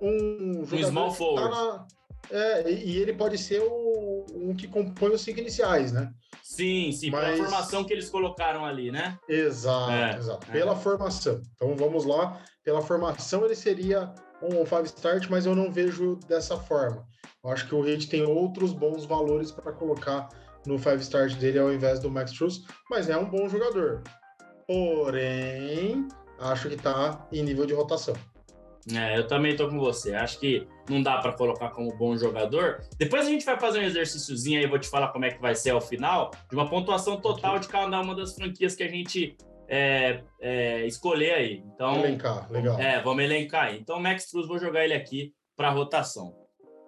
um 0.00 0.64
jogador 0.64 0.86
um 0.86 0.90
small 0.90 1.14
forward. 1.14 1.50
Tá 1.50 1.64
na, 1.64 1.86
é, 2.30 2.70
e 2.70 2.98
ele 2.98 3.14
pode 3.14 3.38
ser 3.38 3.60
o, 3.60 4.26
um 4.34 4.54
que 4.54 4.68
compõe 4.68 5.10
os 5.10 5.22
cinco 5.22 5.40
iniciais, 5.40 5.90
né? 5.90 6.12
Sim, 6.42 6.92
sim, 6.92 7.10
Mas... 7.10 7.36
pela 7.36 7.48
formação 7.48 7.84
que 7.84 7.92
eles 7.92 8.10
colocaram 8.10 8.64
ali, 8.64 8.90
né? 8.90 9.18
Exato, 9.28 9.90
é, 9.90 10.16
exato. 10.16 10.46
É. 10.48 10.52
Pela 10.52 10.76
formação. 10.76 11.40
Então 11.54 11.74
vamos 11.76 12.04
lá. 12.04 12.40
Pela 12.62 12.82
formação 12.82 13.44
ele 13.44 13.54
seria 13.54 14.12
um 14.42 14.64
five 14.64 14.84
start, 14.84 15.28
mas 15.28 15.46
eu 15.46 15.54
não 15.54 15.72
vejo 15.72 16.16
dessa 16.28 16.56
forma. 16.56 17.06
Eu 17.42 17.50
acho 17.50 17.66
que 17.66 17.74
o 17.74 17.86
Heat 17.86 18.08
tem 18.08 18.22
outros 18.22 18.72
bons 18.72 19.04
valores 19.04 19.50
para 19.50 19.72
colocar 19.72 20.28
no 20.66 20.78
five 20.78 21.00
start 21.00 21.34
dele 21.34 21.58
ao 21.58 21.72
invés 21.72 22.00
do 22.00 22.10
Max 22.10 22.32
Struz, 22.32 22.62
mas 22.88 23.08
é 23.08 23.16
um 23.16 23.28
bom 23.28 23.48
jogador. 23.48 24.02
Porém, 24.66 26.08
acho 26.38 26.68
que 26.68 26.74
está 26.74 27.26
em 27.32 27.42
nível 27.42 27.66
de 27.66 27.74
rotação. 27.74 28.14
É, 28.94 29.18
eu 29.18 29.26
também 29.26 29.54
tô 29.54 29.68
com 29.68 29.78
você. 29.78 30.14
Acho 30.14 30.38
que 30.38 30.66
não 30.88 31.02
dá 31.02 31.18
para 31.18 31.32
colocar 31.32 31.70
como 31.70 31.94
bom 31.96 32.16
jogador. 32.16 32.82
Depois 32.96 33.26
a 33.26 33.30
gente 33.30 33.44
vai 33.44 33.58
fazer 33.58 33.80
um 33.80 33.82
exercíciozinho 33.82 34.58
aí, 34.60 34.66
vou 34.66 34.78
te 34.78 34.88
falar 34.88 35.08
como 35.08 35.24
é 35.24 35.30
que 35.30 35.40
vai 35.40 35.54
ser 35.54 35.70
ao 35.70 35.80
final, 35.80 36.30
de 36.48 36.56
uma 36.56 36.68
pontuação 36.68 37.20
total 37.20 37.58
de 37.58 37.68
cada 37.68 38.00
uma 38.00 38.14
das 38.14 38.34
franquias 38.34 38.74
que 38.74 38.82
a 38.82 38.88
gente 38.88 39.36
é, 39.68 40.22
é, 40.40 40.86
escolher 40.86 41.34
aí. 41.34 41.62
Então, 41.74 41.96
elencar, 42.04 42.50
legal. 42.50 42.78
É, 42.80 43.00
vamos 43.02 43.22
elencar 43.22 43.66
aí. 43.66 43.78
Então, 43.78 44.00
Max 44.00 44.24
Struz, 44.24 44.48
vou 44.48 44.58
jogar 44.58 44.84
ele 44.84 44.94
aqui 44.94 45.32
para 45.56 45.70
rotação. 45.70 46.34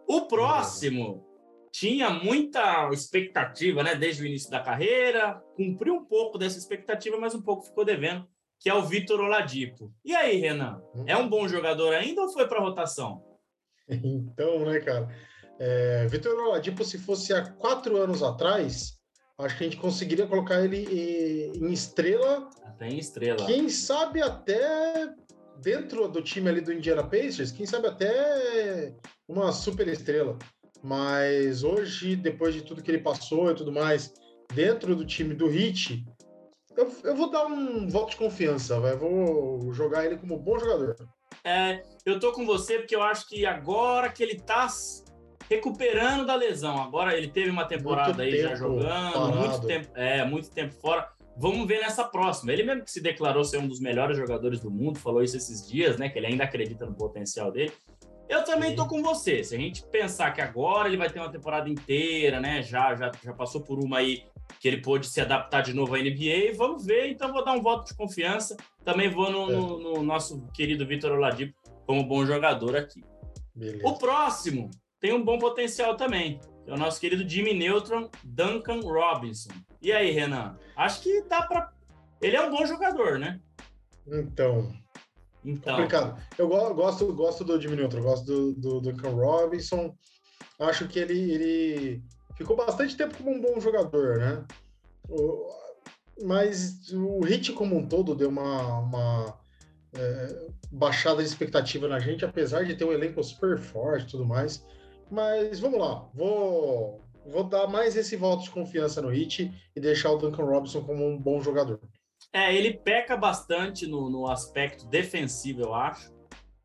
O 0.08 0.22
próximo 0.22 1.24
tinha 1.72 2.10
muita 2.10 2.90
expectativa, 2.92 3.82
né, 3.82 3.94
desde 3.94 4.22
o 4.22 4.26
início 4.26 4.50
da 4.50 4.60
carreira, 4.60 5.42
cumpriu 5.56 5.94
um 5.94 6.04
pouco 6.04 6.36
dessa 6.36 6.58
expectativa, 6.58 7.16
mas 7.18 7.34
um 7.34 7.40
pouco 7.40 7.64
ficou 7.64 7.82
devendo, 7.82 8.28
que 8.60 8.68
é 8.68 8.74
o 8.74 8.82
Vitor 8.82 9.18
Oladipo. 9.18 9.90
E 10.04 10.14
aí, 10.14 10.36
Renan, 10.36 10.82
hum. 10.94 11.04
é 11.06 11.16
um 11.16 11.28
bom 11.28 11.48
jogador 11.48 11.94
ainda 11.94 12.20
ou 12.20 12.28
foi 12.28 12.46
para 12.46 12.60
rotação? 12.60 13.24
Então, 13.88 14.64
né, 14.64 14.80
cara, 14.80 15.08
é, 15.58 16.06
Vitor 16.06 16.38
Oladipo, 16.38 16.84
se 16.84 16.98
fosse 16.98 17.32
há 17.34 17.50
quatro 17.52 17.96
anos 17.96 18.22
atrás, 18.22 18.98
acho 19.38 19.58
que 19.58 19.64
a 19.64 19.66
gente 19.66 19.76
conseguiria 19.76 20.26
colocar 20.26 20.62
ele 20.64 21.52
em 21.54 21.72
estrela. 21.72 22.48
Até 22.64 22.88
em 22.88 22.98
estrela. 22.98 23.44
Quem 23.46 23.68
sabe 23.68 24.22
até 24.22 25.12
dentro 25.60 26.08
do 26.08 26.22
time 26.22 26.48
ali 26.48 26.60
do 26.60 26.72
Indiana 26.72 27.04
Pacers, 27.04 27.52
quem 27.52 27.66
sabe 27.66 27.88
até 27.88 28.94
uma 29.28 29.52
super 29.52 29.88
estrela. 29.88 30.38
Mas 30.82 31.62
hoje, 31.62 32.16
depois 32.16 32.54
de 32.54 32.62
tudo 32.62 32.82
que 32.82 32.90
ele 32.90 33.02
passou 33.02 33.50
e 33.50 33.54
tudo 33.54 33.70
mais, 33.70 34.12
dentro 34.52 34.96
do 34.96 35.06
time 35.06 35.34
do 35.34 35.46
Hit, 35.46 36.04
eu, 36.76 36.92
eu 37.04 37.14
vou 37.14 37.30
dar 37.30 37.46
um 37.46 37.88
voto 37.88 38.10
de 38.10 38.16
confiança, 38.16 38.80
vai. 38.80 38.96
vou 38.96 39.72
jogar 39.72 40.04
ele 40.04 40.16
como 40.16 40.38
bom 40.38 40.58
jogador. 40.58 40.96
É, 41.44 41.82
eu 42.04 42.18
tô 42.18 42.32
com 42.32 42.46
você 42.46 42.78
porque 42.78 42.94
eu 42.94 43.02
acho 43.02 43.28
que 43.28 43.44
agora 43.46 44.10
que 44.10 44.22
ele 44.22 44.38
tá 44.38 44.66
recuperando 45.48 46.26
da 46.26 46.34
lesão, 46.34 46.80
agora 46.80 47.16
ele 47.16 47.28
teve 47.28 47.50
uma 47.50 47.64
temporada 47.64 48.14
muito 48.14 48.20
aí 48.22 48.40
já 48.40 48.54
jogando, 48.54 49.12
parado. 49.12 49.36
muito 49.36 49.66
tempo, 49.66 49.88
é, 49.94 50.24
muito 50.24 50.50
tempo 50.50 50.74
fora. 50.74 51.08
Vamos 51.36 51.66
ver 51.66 51.80
nessa 51.80 52.04
próxima. 52.04 52.52
Ele 52.52 52.62
mesmo 52.62 52.84
que 52.84 52.90
se 52.90 53.00
declarou 53.00 53.44
ser 53.44 53.58
um 53.58 53.66
dos 53.66 53.80
melhores 53.80 54.16
jogadores 54.16 54.60
do 54.60 54.70
mundo, 54.70 54.98
falou 54.98 55.22
isso 55.22 55.36
esses 55.36 55.66
dias, 55.66 55.96
né? 55.96 56.08
Que 56.08 56.18
ele 56.18 56.26
ainda 56.26 56.44
acredita 56.44 56.84
no 56.84 56.94
potencial 56.94 57.50
dele. 57.50 57.72
Eu 58.32 58.42
também 58.44 58.74
tô 58.74 58.88
com 58.88 59.02
você. 59.02 59.44
Se 59.44 59.54
a 59.54 59.58
gente 59.58 59.84
pensar 59.88 60.30
que 60.30 60.40
agora 60.40 60.88
ele 60.88 60.96
vai 60.96 61.10
ter 61.10 61.20
uma 61.20 61.30
temporada 61.30 61.68
inteira, 61.68 62.40
né? 62.40 62.62
Já, 62.62 62.94
já, 62.94 63.12
já 63.22 63.34
passou 63.34 63.60
por 63.60 63.78
uma 63.78 63.98
aí 63.98 64.24
que 64.58 64.66
ele 64.66 64.80
pôde 64.80 65.06
se 65.06 65.20
adaptar 65.20 65.60
de 65.60 65.74
novo 65.74 65.94
à 65.94 65.98
NBA. 65.98 66.56
Vamos 66.56 66.86
ver, 66.86 67.10
então 67.10 67.30
vou 67.30 67.44
dar 67.44 67.52
um 67.52 67.60
voto 67.60 67.88
de 67.88 67.94
confiança. 67.94 68.56
Também 68.82 69.10
vou 69.10 69.30
no, 69.30 69.50
é. 69.50 69.54
no, 69.54 69.78
no 69.78 70.02
nosso 70.02 70.46
querido 70.54 70.86
Vitor 70.86 71.12
Oladipo 71.12 71.60
como 71.86 72.06
bom 72.08 72.24
jogador 72.24 72.74
aqui. 72.74 73.04
Beleza. 73.54 73.86
O 73.86 73.98
próximo 73.98 74.70
tem 74.98 75.12
um 75.12 75.22
bom 75.22 75.38
potencial 75.38 75.94
também. 75.94 76.40
é 76.66 76.72
o 76.72 76.78
nosso 76.78 76.98
querido 76.98 77.28
Jimmy 77.28 77.52
Neutron, 77.52 78.08
Duncan 78.24 78.80
Robinson. 78.80 79.50
E 79.82 79.92
aí, 79.92 80.10
Renan? 80.10 80.56
Acho 80.74 81.02
que 81.02 81.22
dá 81.24 81.42
para. 81.42 81.70
Ele 82.18 82.36
é 82.36 82.40
um 82.40 82.50
bom 82.50 82.64
jogador, 82.64 83.18
né? 83.18 83.38
Então. 84.06 84.72
Então. 85.44 85.74
Complicado. 85.74 86.20
Eu 86.38 86.48
gosto, 86.48 87.12
gosto 87.12 87.44
do 87.44 87.60
Jimmy 87.60 87.76
Neutron, 87.76 88.02
gosto 88.02 88.24
do, 88.24 88.80
do, 88.80 88.80
do 88.80 89.10
Robinson. 89.10 89.94
Acho 90.58 90.86
que 90.86 90.98
ele, 90.98 91.32
ele 91.32 92.02
ficou 92.36 92.56
bastante 92.56 92.96
tempo 92.96 93.16
como 93.16 93.30
um 93.30 93.40
bom 93.40 93.60
jogador, 93.60 94.18
né? 94.18 94.44
Mas 96.22 96.92
o 96.92 97.20
Hit 97.24 97.52
como 97.52 97.76
um 97.76 97.86
todo 97.86 98.14
deu 98.14 98.28
uma, 98.28 98.78
uma 98.78 99.38
é, 99.92 100.48
baixada 100.70 101.22
de 101.22 101.28
expectativa 101.28 101.88
na 101.88 101.98
gente, 101.98 102.24
apesar 102.24 102.64
de 102.64 102.74
ter 102.74 102.84
um 102.84 102.92
elenco 102.92 103.22
super 103.22 103.58
forte 103.58 104.06
e 104.06 104.10
tudo 104.10 104.24
mais. 104.24 104.64
Mas 105.10 105.60
vamos 105.60 105.78
lá, 105.78 106.08
vou, 106.14 107.02
vou 107.26 107.44
dar 107.44 107.66
mais 107.66 107.96
esse 107.96 108.16
voto 108.16 108.44
de 108.44 108.50
confiança 108.50 109.02
no 109.02 109.08
Hit 109.08 109.52
e 109.74 109.80
deixar 109.80 110.12
o 110.12 110.18
Duncan 110.18 110.44
Robinson 110.44 110.82
como 110.82 111.06
um 111.06 111.18
bom 111.18 111.40
jogador. 111.40 111.80
É, 112.32 112.54
ele 112.54 112.72
peca 112.72 113.16
bastante 113.16 113.86
no, 113.86 114.08
no 114.08 114.26
aspecto 114.26 114.86
defensivo, 114.86 115.60
eu 115.60 115.74
acho. 115.74 116.10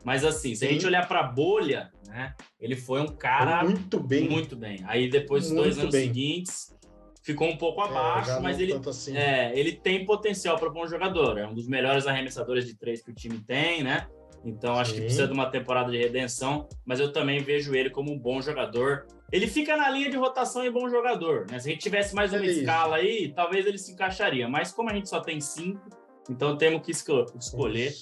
Mas 0.03 0.23
assim, 0.23 0.55
se 0.55 0.61
Sim. 0.61 0.67
a 0.67 0.69
gente 0.69 0.85
olhar 0.85 1.07
para 1.07 1.19
a 1.19 1.23
bolha, 1.23 1.91
né? 2.05 2.33
Ele 2.59 2.75
foi 2.75 3.01
um 3.01 3.07
cara 3.07 3.63
muito 3.63 3.99
bem, 3.99 4.29
muito 4.29 4.55
bem. 4.55 4.79
Aí 4.85 5.09
depois 5.09 5.43
dos 5.45 5.53
dois 5.53 5.77
anos 5.77 5.91
bem. 5.91 6.07
seguintes 6.07 6.73
ficou 7.21 7.49
um 7.49 7.57
pouco 7.57 7.81
é, 7.81 7.85
abaixo, 7.85 8.31
é, 8.31 8.39
mas 8.39 8.57
ele, 8.57 8.73
assim. 8.73 9.17
é, 9.17 9.51
ele 9.53 9.73
tem 9.73 10.05
potencial 10.05 10.57
para 10.57 10.69
bom 10.69 10.87
jogador. 10.87 11.37
É 11.37 11.45
um 11.45 11.53
dos 11.53 11.67
melhores 11.67 12.07
arremessadores 12.07 12.65
de 12.65 12.75
três 12.75 13.01
que 13.01 13.11
o 13.11 13.13
time 13.13 13.39
tem, 13.39 13.83
né? 13.83 14.07
Então 14.45 14.75
acho 14.75 14.91
Sim. 14.91 14.95
que 14.95 15.01
precisa 15.01 15.27
de 15.27 15.33
uma 15.33 15.49
temporada 15.49 15.91
de 15.91 15.97
redenção, 15.97 16.69
mas 16.85 17.01
eu 17.01 17.11
também 17.11 17.43
vejo 17.43 17.75
ele 17.75 17.89
como 17.89 18.13
um 18.13 18.17
bom 18.17 18.41
jogador. 18.41 19.05
Ele 19.31 19.47
fica 19.47 19.75
na 19.75 19.89
linha 19.89 20.09
de 20.09 20.17
rotação 20.17 20.65
e 20.65 20.69
bom 20.69 20.89
jogador, 20.89 21.45
né? 21.49 21.59
Se 21.59 21.69
a 21.69 21.71
gente 21.71 21.81
tivesse 21.81 22.15
mais 22.15 22.31
uma 22.31 22.41
é 22.41 22.45
escala 22.45 22.95
aí, 22.97 23.33
talvez 23.33 23.65
ele 23.65 23.77
se 23.77 23.91
encaixaria. 23.91 24.47
Mas 24.47 24.71
como 24.71 24.89
a 24.89 24.93
gente 24.93 25.09
só 25.09 25.19
tem 25.19 25.41
cinco, 25.41 25.89
então 26.29 26.57
temos 26.57 26.81
que 26.81 26.91
escolher 26.91 27.93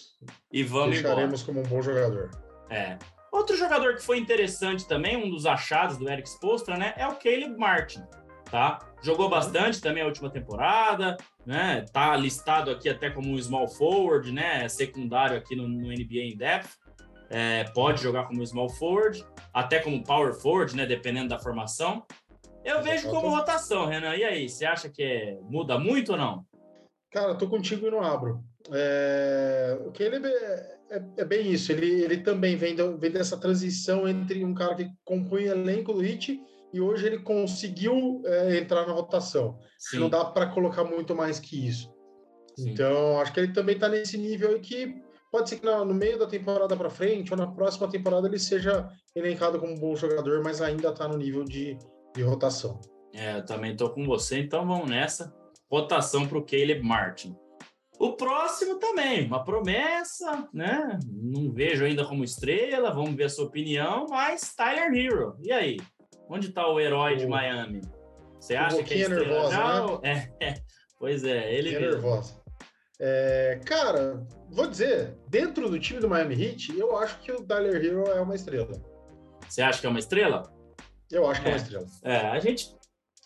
e 0.51 0.63
vamos 0.63 1.01
Deixaremos 1.01 1.41
embora. 1.41 1.45
como 1.45 1.59
um 1.65 1.69
bom 1.77 1.81
jogador. 1.81 2.29
É. 2.69 2.97
Outro 3.31 3.57
jogador 3.57 3.95
que 3.95 4.01
foi 4.01 4.17
interessante 4.17 4.87
também, 4.87 5.17
um 5.17 5.29
dos 5.29 5.45
achados 5.45 5.97
do 5.97 6.09
Eric 6.09 6.29
Spolstra, 6.29 6.77
né, 6.77 6.93
é 6.95 7.05
o 7.07 7.15
Caleb 7.15 7.57
Martin 7.57 8.03
tá? 8.49 8.79
Jogou 9.01 9.29
bastante 9.29 9.81
também 9.81 10.03
a 10.03 10.05
última 10.05 10.29
temporada, 10.29 11.17
né? 11.45 11.85
Tá 11.91 12.15
listado 12.15 12.71
aqui 12.71 12.89
até 12.89 13.09
como 13.09 13.31
um 13.31 13.41
small 13.41 13.67
forward, 13.67 14.31
né? 14.31 14.67
Secundário 14.69 15.37
aqui 15.37 15.55
no, 15.55 15.67
no 15.67 15.89
NBA 15.89 16.21
em 16.21 16.37
depth. 16.37 16.69
É, 17.29 17.63
pode 17.65 18.01
jogar 18.01 18.25
como 18.25 18.45
small 18.45 18.69
forward, 18.69 19.25
até 19.55 19.79
como 19.79 20.03
power 20.03 20.33
forward, 20.33 20.75
né? 20.75 20.85
Dependendo 20.85 21.29
da 21.29 21.39
formação. 21.39 22.05
Eu 22.61 22.83
vejo 22.83 23.09
como 23.09 23.29
rotação, 23.29 23.85
Renan. 23.85 24.13
E 24.17 24.23
aí, 24.25 24.49
você 24.49 24.65
acha 24.65 24.89
que 24.89 25.01
é, 25.01 25.39
muda 25.43 25.79
muito 25.79 26.11
ou 26.11 26.17
não? 26.17 26.45
Cara, 27.09 27.35
tô 27.35 27.47
contigo 27.47 27.87
e 27.87 27.91
não 27.91 28.03
abro. 28.03 28.43
É, 28.73 29.79
o 29.85 29.91
que 29.91 30.03
ele 30.03 30.27
é, 30.27 30.77
é, 30.89 31.03
é, 31.19 31.25
bem 31.25 31.49
isso. 31.49 31.71
Ele, 31.71 32.03
ele 32.03 32.17
também 32.17 32.57
vem, 32.57 32.75
do, 32.75 32.97
vem 32.97 33.11
dessa 33.11 33.37
transição 33.37 34.05
entre 34.05 34.43
um 34.43 34.53
cara 34.53 34.75
que 34.75 34.89
compõe 35.05 35.45
elenco 35.45 35.93
do 35.93 36.01
Hit 36.01 36.41
e 36.73 36.81
hoje 36.81 37.05
ele 37.05 37.19
conseguiu 37.19 38.21
é, 38.25 38.57
entrar 38.57 38.85
na 38.85 38.91
rotação. 38.91 39.57
Sim. 39.77 39.99
Não 39.99 40.09
dá 40.09 40.25
para 40.25 40.47
colocar 40.47 40.83
muito 40.83 41.15
mais 41.15 41.39
que 41.39 41.65
isso. 41.65 41.89
Sim. 42.57 42.71
Então, 42.71 43.21
acho 43.21 43.31
que 43.31 43.39
ele 43.39 43.53
também 43.53 43.75
está 43.75 43.87
nesse 43.87 44.17
nível 44.17 44.49
aí 44.49 44.59
que 44.59 45.01
pode 45.35 45.49
ser 45.49 45.59
que 45.59 45.65
no 45.65 45.93
meio 45.93 46.17
da 46.17 46.25
temporada 46.25 46.77
para 46.77 46.89
frente 46.89 47.33
ou 47.33 47.37
na 47.37 47.45
próxima 47.45 47.89
temporada 47.89 48.25
ele 48.25 48.39
seja 48.39 48.89
elencado 49.13 49.59
como 49.59 49.73
um 49.73 49.77
bom 49.77 49.93
jogador, 49.93 50.41
mas 50.41 50.61
ainda 50.61 50.87
está 50.87 51.09
no 51.09 51.17
nível 51.17 51.43
de, 51.43 51.77
de 52.15 52.23
rotação. 52.23 52.79
É, 53.13 53.39
eu 53.39 53.45
também 53.45 53.73
estou 53.73 53.89
com 53.89 54.05
você, 54.05 54.39
então 54.39 54.65
vamos 54.65 54.89
nessa. 54.89 55.35
Rotação 55.69 56.25
para 56.25 56.37
o 56.37 56.45
Caleb 56.45 56.81
Martin. 56.81 57.35
O 57.99 58.13
próximo 58.13 58.75
também, 58.79 59.27
uma 59.27 59.43
promessa, 59.43 60.47
né? 60.53 60.97
Não 61.05 61.51
vejo 61.51 61.83
ainda 61.83 62.05
como 62.05 62.23
estrela, 62.23 62.93
vamos 62.93 63.15
ver 63.15 63.25
a 63.25 63.29
sua 63.29 63.45
opinião, 63.45 64.05
mas 64.09 64.55
Tyler 64.55 64.93
Hero. 64.93 65.35
E 65.43 65.51
aí? 65.51 65.77
Onde 66.29 66.47
está 66.47 66.65
o 66.65 66.79
herói 66.79 67.17
de 67.17 67.27
Miami? 67.27 67.81
Você 68.39 68.55
acha 68.55 68.81
que 68.83 69.03
é 69.03 69.09
nervosa, 69.09 69.99
né? 70.01 70.31
É, 70.39 70.47
é, 70.47 70.53
pois 70.97 71.25
é, 71.25 71.53
ele 71.53 71.75
é 71.75 71.79
nervosa. 71.79 72.44
É, 72.99 73.59
cara, 73.65 74.25
vou 74.49 74.67
dizer, 74.67 75.17
dentro 75.27 75.69
do 75.69 75.79
time 75.79 75.99
do 75.99 76.09
Miami 76.09 76.41
Heat, 76.41 76.77
eu 76.77 76.97
acho 76.97 77.19
que 77.19 77.31
o 77.31 77.43
Tyler 77.43 77.83
Hero 77.83 78.05
é 78.07 78.21
uma 78.21 78.35
estrela. 78.35 78.71
Você 79.47 79.61
acha 79.61 79.81
que 79.81 79.85
é 79.85 79.89
uma 79.89 79.99
estrela? 79.99 80.43
Eu 81.11 81.27
acho 81.29 81.41
que 81.41 81.47
é, 81.47 81.51
é 81.51 81.53
uma 81.53 81.61
estrela. 81.61 81.85
É, 82.03 82.17
a 82.17 82.39
gente 82.39 82.75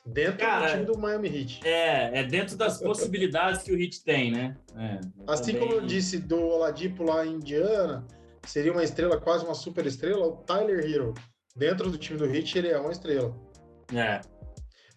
Dentro 0.06 0.38
Cara, 0.40 0.66
do 0.66 0.72
time 0.72 0.86
do 0.86 0.98
Miami 0.98 1.28
Heat. 1.28 1.60
É, 1.64 2.20
é 2.20 2.24
dentro 2.24 2.58
das 2.58 2.82
possibilidades 2.82 3.62
que 3.62 3.72
o 3.72 3.80
Heat 3.80 4.04
tem, 4.04 4.32
né? 4.32 4.58
É, 4.76 5.00
assim 5.28 5.54
também... 5.54 5.68
como 5.68 5.80
eu 5.80 5.86
disse 5.86 6.18
do 6.18 6.40
Oladipo 6.40 7.04
lá 7.04 7.26
em 7.26 7.34
Indiana, 7.34 8.06
seria 8.46 8.72
uma 8.72 8.84
estrela, 8.84 9.20
quase 9.20 9.46
uma 9.46 9.54
super 9.54 9.86
estrela, 9.86 10.26
o 10.26 10.38
Tyler 10.38 10.84
Hero 10.84 11.14
dentro 11.56 11.92
do 11.92 11.98
time 11.98 12.18
do 12.18 12.26
Heat, 12.26 12.58
ele 12.58 12.70
é 12.70 12.80
uma 12.80 12.92
estrela. 12.92 13.36
É. 13.94 14.22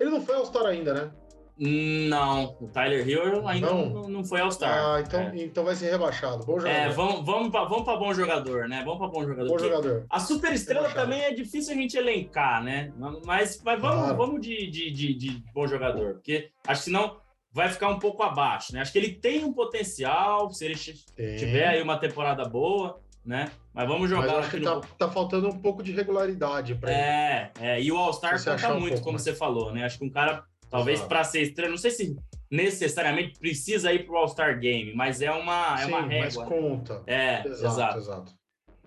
Ele 0.00 0.10
não 0.10 0.24
foi 0.24 0.36
All-Star 0.36 0.64
ainda, 0.64 0.94
né? 0.94 1.10
Não, 1.58 2.56
o 2.60 2.68
Tyler 2.68 3.06
Hill 3.06 3.46
ainda 3.46 3.66
não, 3.68 3.90
não, 3.90 4.08
não 4.08 4.24
foi 4.24 4.40
All-Star. 4.40 4.72
Ah, 4.72 5.00
então, 5.00 5.20
é. 5.20 5.32
então 5.36 5.64
vai 5.64 5.74
ser 5.74 5.90
rebaixado. 5.90 6.44
Bom 6.44 6.58
jogador. 6.58 6.76
É, 6.76 6.88
vamos, 6.88 7.26
vamos 7.26 7.50
para 7.50 7.64
vamos 7.64 7.84
bom 7.84 8.14
jogador, 8.14 8.68
né? 8.68 8.82
Vamos 8.84 8.98
para 8.98 9.08
bom 9.08 9.22
jogador. 9.22 9.48
Bom 9.48 9.58
jogador. 9.58 10.06
A 10.08 10.18
super 10.18 10.52
estrela 10.52 10.90
também 10.90 11.20
é 11.20 11.32
difícil 11.32 11.74
a 11.74 11.76
gente 11.76 11.96
elencar, 11.96 12.64
né? 12.64 12.92
Mas, 13.24 13.60
mas 13.62 13.80
vamos, 13.80 14.02
claro. 14.02 14.16
vamos 14.16 14.40
de, 14.40 14.66
de, 14.70 14.90
de, 14.90 15.14
de, 15.14 15.44
bom 15.54 15.66
jogador, 15.66 16.14
porque 16.14 16.50
acho 16.66 16.84
que 16.84 16.90
não 16.90 17.16
vai 17.52 17.68
ficar 17.68 17.88
um 17.88 17.98
pouco 17.98 18.22
abaixo, 18.22 18.72
né? 18.72 18.80
Acho 18.80 18.92
que 18.92 18.98
ele 18.98 19.12
tem 19.12 19.44
um 19.44 19.52
potencial, 19.52 20.50
se 20.50 20.64
ele 20.64 20.74
tem. 21.14 21.36
tiver 21.36 21.68
aí 21.68 21.82
uma 21.82 21.98
temporada 21.98 22.44
boa, 22.48 22.98
né? 23.24 23.50
Mas 23.72 23.86
vamos 23.86 24.08
jogar. 24.08 24.26
Mas 24.26 24.36
acho 24.46 24.50
que 24.50 24.60
tá, 24.60 24.74
no... 24.74 24.80
tá, 24.80 25.10
faltando 25.10 25.48
um 25.48 25.58
pouco 25.58 25.82
de 25.82 25.92
regularidade 25.92 26.74
para 26.74 26.90
é, 26.90 27.50
ele. 27.56 27.68
É, 27.68 27.82
e 27.82 27.92
o 27.92 27.96
All-Star 27.96 28.42
conta 28.42 28.74
muito, 28.74 28.98
um 28.98 29.00
como 29.00 29.12
mais. 29.12 29.22
você 29.22 29.34
falou, 29.34 29.72
né? 29.72 29.84
Acho 29.84 29.98
que 29.98 30.04
um 30.04 30.10
cara, 30.10 30.44
talvez 30.72 31.02
para 31.02 31.22
ser 31.22 31.42
estrela, 31.42 31.70
não 31.70 31.76
sei 31.76 31.90
se 31.90 32.16
necessariamente 32.50 33.38
precisa 33.38 33.92
ir 33.92 34.06
para 34.06 34.14
o 34.14 34.16
All-Star 34.16 34.58
Game, 34.58 34.94
mas 34.94 35.20
é 35.20 35.30
uma, 35.30 35.76
Sim, 35.76 35.84
é 35.84 35.86
uma 35.86 36.00
régua. 36.00 36.24
Mas 36.24 36.36
né? 36.36 36.44
conta. 36.46 37.02
É, 37.06 37.46
exato, 37.46 37.64
exato. 37.64 37.98
exato. 37.98 38.32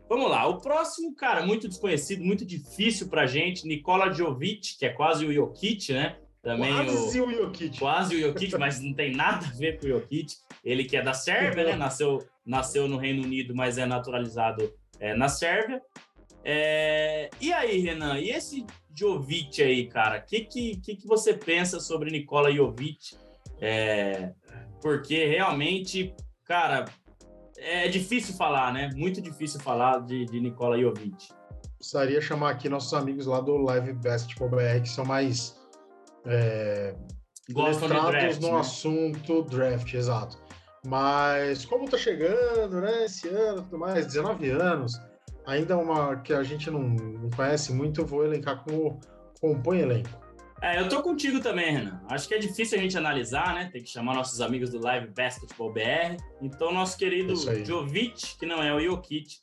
Vamos 0.09 0.29
lá, 0.29 0.47
o 0.47 0.59
próximo, 0.59 1.15
cara, 1.15 1.45
muito 1.45 1.67
desconhecido, 1.67 2.23
muito 2.23 2.45
difícil 2.45 3.07
pra 3.07 3.25
gente, 3.25 3.67
Nikola 3.67 4.11
Jovic, 4.11 4.77
que 4.77 4.85
é 4.85 4.89
quase 4.89 5.25
o 5.25 5.33
Jokic, 5.33 5.93
né? 5.93 6.17
Também 6.43 6.71
quase 6.73 7.19
o, 7.19 7.27
o 7.27 7.31
Jokic. 7.31 7.79
Quase 7.79 8.15
o 8.15 8.19
Jokic, 8.19 8.53
mas 8.57 8.79
não 8.79 8.93
tem 8.93 9.15
nada 9.15 9.45
a 9.45 9.57
ver 9.57 9.79
com 9.79 9.85
o 9.85 9.89
Jokic. 9.89 10.33
Ele 10.63 10.83
que 10.83 10.97
é 10.97 11.01
da 11.01 11.13
Sérvia, 11.13 11.63
né? 11.63 11.73
Nasceu, 11.77 12.23
nasceu 12.45 12.87
no 12.87 12.97
Reino 12.97 13.23
Unido, 13.23 13.55
mas 13.55 13.77
é 13.77 13.85
naturalizado 13.85 14.71
é, 14.99 15.15
na 15.15 15.27
Sérvia. 15.27 15.81
É... 16.43 17.31
E 17.41 17.51
aí, 17.51 17.79
Renan, 17.79 18.19
e 18.19 18.29
esse 18.29 18.63
Jovic 18.95 19.61
aí, 19.61 19.87
cara? 19.87 20.19
O 20.19 20.25
que, 20.25 20.41
que, 20.41 20.77
que, 20.77 20.95
que 20.95 21.07
você 21.07 21.33
pensa 21.33 21.79
sobre 21.79 22.09
Nikola 22.09 22.51
Jovic? 22.51 23.17
É... 23.59 24.31
Porque 24.81 25.25
realmente, 25.25 26.13
cara, 26.45 26.85
é 27.57 27.87
difícil 27.87 28.35
falar, 28.35 28.73
né? 28.73 28.89
Muito 28.95 29.21
difícil 29.21 29.59
falar 29.59 29.99
de, 29.99 30.25
de 30.25 30.39
Nikola 30.39 30.79
Jovic. 30.79 31.29
Precisaria 31.77 32.21
chamar 32.21 32.51
aqui 32.51 32.69
nossos 32.69 32.93
amigos 32.93 33.25
lá 33.25 33.41
do 33.41 33.57
Live 33.57 33.93
Basketball 33.93 34.49
BR, 34.49 34.81
que 34.81 34.89
são 34.89 35.05
mais 35.05 35.59
é, 36.25 36.95
draft, 37.49 38.41
no 38.41 38.53
né? 38.53 38.59
assunto 38.59 39.43
draft, 39.43 39.93
exato. 39.93 40.37
Mas 40.85 41.65
como 41.65 41.89
tá 41.89 41.97
chegando, 41.97 42.81
né, 42.81 43.05
esse 43.05 43.27
ano 43.27 43.63
tudo 43.63 43.79
mais, 43.79 44.05
19 44.05 44.49
anos, 44.51 44.99
ainda 45.45 45.77
uma 45.77 46.17
que 46.17 46.33
a 46.33 46.43
gente 46.43 46.69
não, 46.69 46.81
não 46.81 47.29
conhece 47.29 47.73
muito, 47.73 48.01
eu 48.01 48.05
vou 48.05 48.23
elencar 48.23 48.63
como 48.63 48.99
compõe 49.39 49.79
elenco. 49.79 50.25
É, 50.61 50.79
eu 50.79 50.89
tô 50.89 51.01
contigo 51.03 51.39
também, 51.41 51.71
Renan. 51.71 52.01
Acho 52.09 52.27
que 52.27 52.33
é 52.33 52.39
difícil 52.39 52.79
a 52.79 52.81
gente 52.81 52.97
analisar, 52.97 53.53
né? 53.53 53.69
Tem 53.71 53.83
que 53.83 53.89
chamar 53.89 54.15
nossos 54.15 54.41
amigos 54.41 54.71
do 54.71 54.79
Live 54.79 55.07
Basketball 55.13 55.71
BR. 55.71 56.17
Então, 56.41 56.71
nosso 56.73 56.97
querido 56.97 57.35
Jovic, 57.65 58.37
que 58.39 58.45
não 58.45 58.63
é 58.63 58.73
o 58.73 58.79
Jokic, 58.79 59.37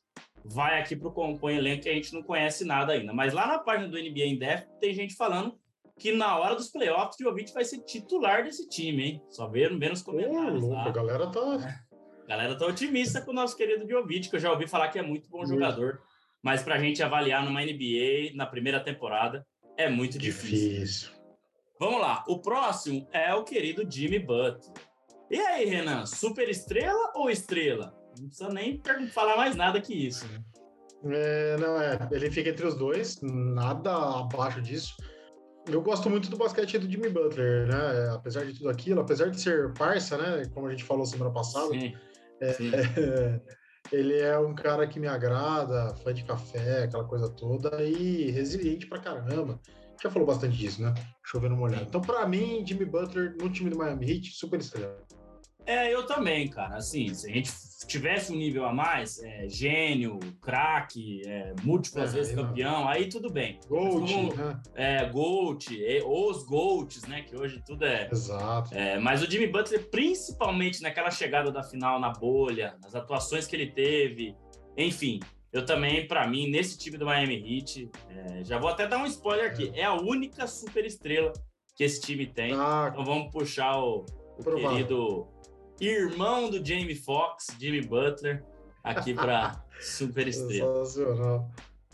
vai 0.44 0.80
aqui 0.80 0.97
pro 0.97 1.12
compõe 1.12 1.56
elenco 1.56 1.82
que 1.82 1.88
a 1.88 1.94
gente 1.94 2.12
não 2.12 2.23
conhece 2.23 2.64
nada 2.64 2.94
ainda. 2.94 3.12
Mas 3.12 3.32
lá 3.32 3.47
na 3.47 3.59
página 3.59 3.88
do 3.88 3.97
NBA 3.97 4.25
em 4.25 4.38
Depth 4.38 4.66
tem 4.80 4.94
gente 4.94 5.14
falando 5.14 5.54
que 5.99 6.11
na 6.11 6.37
hora 6.38 6.56
dos 6.56 6.68
playoffs, 6.68 7.21
o 7.21 7.23
Jovic 7.23 7.52
vai 7.52 7.64
ser 7.64 7.78
titular 7.85 8.42
desse 8.42 8.68
time, 8.68 9.04
hein? 9.04 9.23
Só 9.28 9.47
vendo, 9.47 9.78
vendo 9.78 9.92
os 9.92 10.02
comentários. 10.02 10.66
lá. 10.66 10.87
A 10.87 10.90
galera 10.90 11.30
tá. 11.30 11.85
A 12.25 12.29
galera 12.29 12.57
tá 12.57 12.67
otimista 12.67 13.21
com 13.21 13.31
o 13.31 13.35
nosso 13.35 13.57
querido 13.57 13.88
Jovic, 13.88 14.29
que 14.29 14.37
eu 14.37 14.41
já 14.41 14.50
ouvi 14.50 14.67
falar 14.67 14.88
que 14.88 14.99
é 14.99 15.02
muito 15.02 15.29
bom 15.29 15.45
jogador. 15.45 16.00
Mas 16.43 16.62
para 16.62 16.75
a 16.75 16.79
gente 16.79 17.02
avaliar 17.02 17.45
numa 17.45 17.62
NBA 17.62 18.35
na 18.35 18.47
primeira 18.47 18.81
temporada 18.81 19.47
é 19.76 19.88
muito 19.88 20.19
difícil. 20.19 20.71
difícil. 20.71 21.11
Vamos 21.79 22.00
lá. 22.00 22.25
O 22.29 22.41
próximo 22.41 23.09
é 23.12 23.35
o 23.35 23.45
querido 23.45 23.88
Jimmy 23.88 24.19
Butler. 24.19 24.73
E 25.31 25.38
aí, 25.38 25.64
Renan, 25.64 26.05
super 26.07 26.49
estrela 26.49 27.12
ou 27.14 27.31
estrela? 27.31 27.95
Não 28.19 28.29
precisa 28.29 28.50
nem 28.50 28.81
falar 29.12 29.37
mais 29.37 29.57
nada 29.57 29.81
que 29.81 29.95
isso, 29.95 30.26
né? 30.29 30.43
É, 31.05 31.57
não, 31.57 31.81
é. 31.81 31.99
Ele 32.12 32.31
fica 32.31 32.50
entre 32.50 32.67
os 32.67 32.75
dois, 32.75 33.21
nada 33.23 34.21
abaixo 34.21 34.61
disso. 34.61 34.95
eu 35.67 35.83
gosto 35.83 36.09
muito 36.09 36.31
do 36.31 36.37
basquete 36.37 36.79
do 36.79 36.91
Jimmy 36.91 37.09
Butler, 37.09 37.67
né? 37.67 38.14
Apesar 38.14 38.45
de 38.45 38.55
tudo 38.55 38.69
aquilo, 38.69 39.00
apesar 39.00 39.31
de 39.31 39.41
ser 39.41 39.73
parça, 39.75 40.17
né? 40.17 40.45
Como 40.55 40.67
a 40.67 40.71
gente 40.71 40.85
falou 40.85 41.05
semana 41.07 41.33
passada, 41.33 41.71
sim, 41.71 41.95
é, 42.43 43.41
ele 43.93 44.19
é 44.19 44.39
um 44.39 44.55
cara 44.55 44.87
que 44.87 44.99
me 44.99 45.07
agrada, 45.07 45.95
fã 45.97 46.13
de 46.13 46.25
café, 46.25 46.85
aquela 46.85 47.05
coisa 47.05 47.29
toda, 47.29 47.83
e 47.83 48.31
resiliente 48.31 48.87
pra 48.87 48.99
caramba. 48.99 49.61
Já 50.03 50.11
falou 50.11 50.27
bastante 50.27 50.57
disso, 50.57 50.83
né? 50.83 50.93
Chovendo 51.25 51.57
molhado. 51.57 51.85
Então, 51.85 52.01
para 52.01 52.27
mim, 52.27 52.65
Jimmy 52.67 52.85
Butler 52.85 53.37
no 53.41 53.49
time 53.49 53.71
do 53.71 53.79
Miami 53.79 54.11
Heat, 54.11 54.33
super 54.33 54.59
estrela. 54.59 55.01
É, 55.66 55.92
eu 55.92 56.07
também, 56.07 56.49
cara. 56.49 56.76
Assim, 56.76 57.12
se 57.14 57.31
a 57.31 57.33
gente 57.33 57.50
tivesse 57.87 58.33
um 58.33 58.37
nível 58.37 58.64
a 58.64 58.73
mais, 58.73 59.23
é, 59.23 59.49
gênio, 59.49 60.19
craque, 60.40 61.23
é, 61.26 61.54
múltiplas 61.62 62.12
é, 62.12 62.19
vezes 62.19 62.35
campeão, 62.35 62.88
aí 62.88 63.09
tudo 63.09 63.31
bem. 63.31 63.59
Gold, 63.69 64.12
como, 64.12 64.35
né? 64.35 64.61
É, 64.75 65.04
Gold, 65.09 65.78
os 66.04 66.42
Golds, 66.45 67.02
né? 67.07 67.23
Que 67.23 67.37
hoje 67.37 67.62
tudo 67.64 67.85
é. 67.85 68.09
Exato. 68.11 68.75
É, 68.75 68.99
mas 68.99 69.23
o 69.23 69.31
Jimmy 69.31 69.47
Butler, 69.47 69.88
principalmente 69.90 70.83
naquela 70.83 71.11
chegada 71.11 71.50
da 71.50 71.62
final 71.62 71.99
na 72.00 72.11
bolha, 72.11 72.76
nas 72.83 72.95
atuações 72.95 73.47
que 73.47 73.57
ele 73.57 73.71
teve, 73.71 74.37
enfim. 74.76 75.21
Eu 75.52 75.66
também, 75.66 76.07
para 76.09 76.26
mim, 76.26 76.49
nesse 76.49 76.78
time 76.78 76.97
do 76.97 77.04
Miami 77.04 77.37
Heat, 77.37 77.90
é, 78.09 78.42
já 78.42 78.59
vou 78.59 78.71
até 78.71 78.87
dar 78.87 78.97
um 78.99 79.07
spoiler 79.07 79.50
aqui, 79.50 79.71
é, 79.75 79.81
é 79.81 79.85
a 79.85 79.92
única 79.92 80.47
super 80.47 80.85
estrela 80.85 81.31
que 81.76 81.85
esse 81.85 82.00
time 82.00 82.26
tem. 82.26 82.54
Ah, 82.54 82.88
então 82.90 83.04
vamos 83.04 83.31
puxar 83.31 83.78
o, 83.78 84.07
o 84.38 84.45
querido 84.45 85.28
irmão 85.87 86.51
do 86.51 86.65
Jamie 86.65 86.95
Foxx, 86.95 87.57
Jimmy 87.59 87.83
Butler, 87.83 88.45
aqui 88.83 89.15
para 89.15 89.65
Super 89.81 90.29
Estrela. 90.29 90.85
Sensacional. 90.85 91.51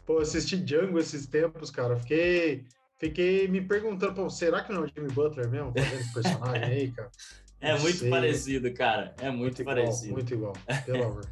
Pô, 0.07 0.19
assisti 0.19 0.57
Django 0.57 0.99
esses 0.99 1.27
tempos, 1.27 1.71
cara. 1.71 1.97
Fiquei, 1.97 2.67
fiquei 2.99 3.47
me 3.49 3.61
perguntando, 3.61 4.15
pô, 4.15 4.31
será 4.31 4.63
que 4.63 4.73
não 4.73 4.83
é 4.83 4.85
o 4.87 4.89
Jimmy 4.89 5.13
Butler 5.13 5.49
mesmo 5.49 5.73
fazendo 5.73 6.01
esse 6.01 6.13
personagem 6.15 6.65
aí, 6.65 6.91
cara? 6.93 7.11
É 7.61 7.73
não 7.73 7.81
muito 7.81 7.99
sei. 7.99 8.09
parecido, 8.11 8.73
cara. 8.73 9.17
É 9.19 9.31
muito, 9.31 9.41
muito 9.41 9.65
parecido. 9.65 10.07
Igual, 10.07 10.15
muito 10.15 10.35
igual, 10.35 10.53
pelo 10.87 11.05
amor. 11.05 11.29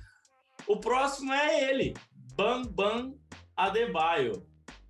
o 0.67 0.77
próximo 0.79 1.33
é 1.33 1.71
ele, 1.71 1.95
Bam 2.35 2.63
Bam 2.63 3.15
Adebayo. 3.57 4.45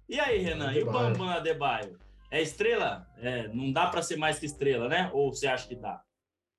E 0.09 0.19
aí, 0.19 0.39
Renan? 0.39 0.71
Adebayo. 0.71 0.79
E 0.79 0.89
o 0.89 0.91
Bam 0.91 1.13
Bam 1.13 1.31
Adebayo? 1.35 1.99
É 2.31 2.41
estrela? 2.41 3.07
É, 3.19 3.49
não 3.49 3.71
dá 3.71 3.87
para 3.89 4.01
ser 4.01 4.17
mais 4.17 4.39
que 4.39 4.47
estrela, 4.47 4.89
né? 4.89 5.11
Ou 5.13 5.31
você 5.31 5.47
acha 5.47 5.69
que 5.69 5.77
dá? 5.77 6.03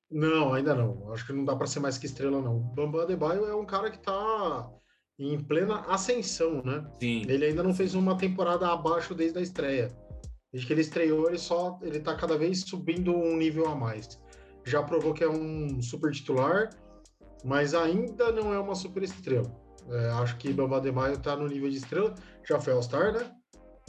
Não, 0.10 0.54
ainda 0.54 0.74
não. 0.74 1.12
Acho 1.12 1.26
que 1.26 1.34
não 1.34 1.44
dá 1.44 1.56
para 1.56 1.68
ser 1.68 1.80
mais 1.80 1.98
que 1.98 2.06
estrela, 2.06 2.42
não. 2.42 2.60
Bambam 2.60 3.02
Adebayo 3.02 3.46
é 3.46 3.56
um 3.56 3.66
cara 3.66 3.92
que 3.92 3.98
está 3.98 4.70
em 5.20 5.40
plena 5.44 5.82
ascensão, 5.82 6.62
né? 6.64 6.86
Sim. 7.00 7.24
Ele 7.28 7.46
ainda 7.46 7.64
não 7.64 7.74
fez 7.74 7.96
uma 7.96 8.18
temporada 8.18 8.68
abaixo 8.68 9.14
desde 9.14 9.40
a 9.40 9.42
estreia. 9.42 9.92
Desde 10.52 10.66
que 10.66 10.74
ele 10.74 10.82
estreou, 10.82 11.28
ele 11.28 11.38
só 11.38 11.78
ele 11.82 12.00
tá 12.00 12.16
cada 12.16 12.38
vez 12.38 12.62
subindo 12.62 13.14
um 13.14 13.36
nível 13.36 13.68
a 13.68 13.76
mais. 13.76 14.20
Já 14.64 14.82
provou 14.82 15.14
que 15.14 15.24
é 15.24 15.30
um 15.30 15.82
super 15.82 16.12
titular, 16.12 16.70
mas 17.44 17.74
ainda 17.74 18.32
não 18.32 18.54
é 18.54 18.60
uma 18.60 18.76
super 18.76 19.04
estrela. 19.04 19.52
É, 19.90 20.10
acho 20.12 20.38
que 20.38 20.54
Bambam 20.54 20.78
Adebayo 20.78 21.16
está 21.16 21.36
no 21.36 21.48
nível 21.48 21.70
de 21.70 21.78
estrela. 21.78 22.14
Já 22.48 22.60
foi 22.60 22.74
All-Star, 22.74 23.14
né? 23.14 23.32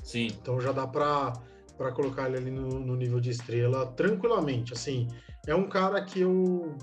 Sim. 0.03 0.29
Então 0.29 0.61
já 0.61 0.73
dá 0.73 0.87
para 0.87 1.33
para 1.79 1.93
colocar 1.93 2.27
ele 2.27 2.37
ali 2.37 2.51
no, 2.51 2.69
no 2.81 2.97
nível 2.97 3.21
de 3.21 3.31
estrela 3.31 3.87
tranquilamente. 3.93 4.73
Assim, 4.73 5.09
é 5.47 5.55
um 5.55 5.69
cara 5.69 6.05
que 6.05 6.21
eu, 6.21 6.77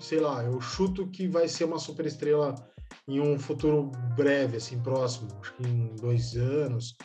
sei 0.00 0.18
lá, 0.18 0.42
eu 0.42 0.58
chuto 0.60 1.06
que 1.08 1.28
vai 1.28 1.46
ser 1.46 1.64
uma 1.64 1.78
super 1.78 2.06
estrela 2.06 2.54
em 3.06 3.20
um 3.20 3.38
futuro 3.38 3.92
breve, 4.16 4.56
assim, 4.56 4.80
próximo. 4.80 5.28
Acho 5.40 5.54
que 5.54 5.68
em 5.68 5.94
dois 5.96 6.36
anos, 6.36 6.96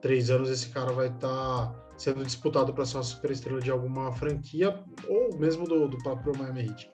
três 0.00 0.30
anos, 0.30 0.50
esse 0.50 0.68
cara 0.68 0.92
vai 0.92 1.08
estar 1.08 1.28
tá 1.28 1.74
sendo 1.96 2.24
disputado 2.24 2.72
para 2.72 2.84
ser 2.84 2.98
uma 2.98 3.02
super 3.02 3.30
estrela 3.30 3.60
de 3.60 3.70
alguma 3.70 4.12
franquia 4.12 4.78
ou 5.08 5.36
mesmo 5.38 5.64
do, 5.64 5.88
do 5.88 5.98
próprio 5.98 6.36
Miami 6.36 6.68
Heat. 6.68 6.90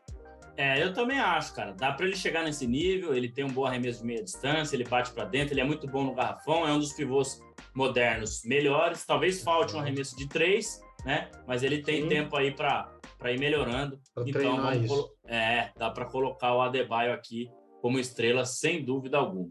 É, 0.56 0.82
eu 0.82 0.92
também 0.94 1.20
acho, 1.20 1.54
cara. 1.54 1.72
Dá 1.72 1.92
para 1.92 2.06
ele 2.06 2.16
chegar 2.16 2.42
nesse 2.42 2.66
nível. 2.66 3.14
Ele 3.14 3.28
tem 3.28 3.44
um 3.44 3.50
bom 3.50 3.66
arremesso 3.66 4.00
de 4.00 4.06
meia 4.06 4.24
distância, 4.24 4.74
ele 4.74 4.84
bate 4.84 5.10
para 5.12 5.24
dentro, 5.26 5.52
ele 5.52 5.60
é 5.60 5.64
muito 5.64 5.86
bom 5.86 6.02
no 6.04 6.14
garrafão, 6.14 6.66
é 6.66 6.72
um 6.72 6.78
dos 6.78 6.94
pivôs 6.94 7.42
modernos 7.76 8.42
melhores. 8.44 9.04
Talvez 9.04 9.42
falte 9.42 9.76
um 9.76 9.80
arremesso 9.80 10.16
de 10.16 10.26
três, 10.26 10.80
né? 11.04 11.30
Mas 11.46 11.62
ele 11.62 11.82
tem 11.82 12.02
Sim. 12.02 12.08
tempo 12.08 12.36
aí 12.36 12.50
para 12.50 12.90
ir 13.26 13.38
melhorando. 13.38 14.00
Pra 14.14 14.24
então, 14.26 14.56
vamos 14.56 15.10
é, 15.26 15.70
dá 15.76 15.90
para 15.90 16.06
colocar 16.06 16.54
o 16.54 16.62
Adebayo 16.62 17.12
aqui 17.12 17.50
como 17.82 17.98
estrela, 17.98 18.44
sem 18.44 18.84
dúvida 18.84 19.18
alguma. 19.18 19.50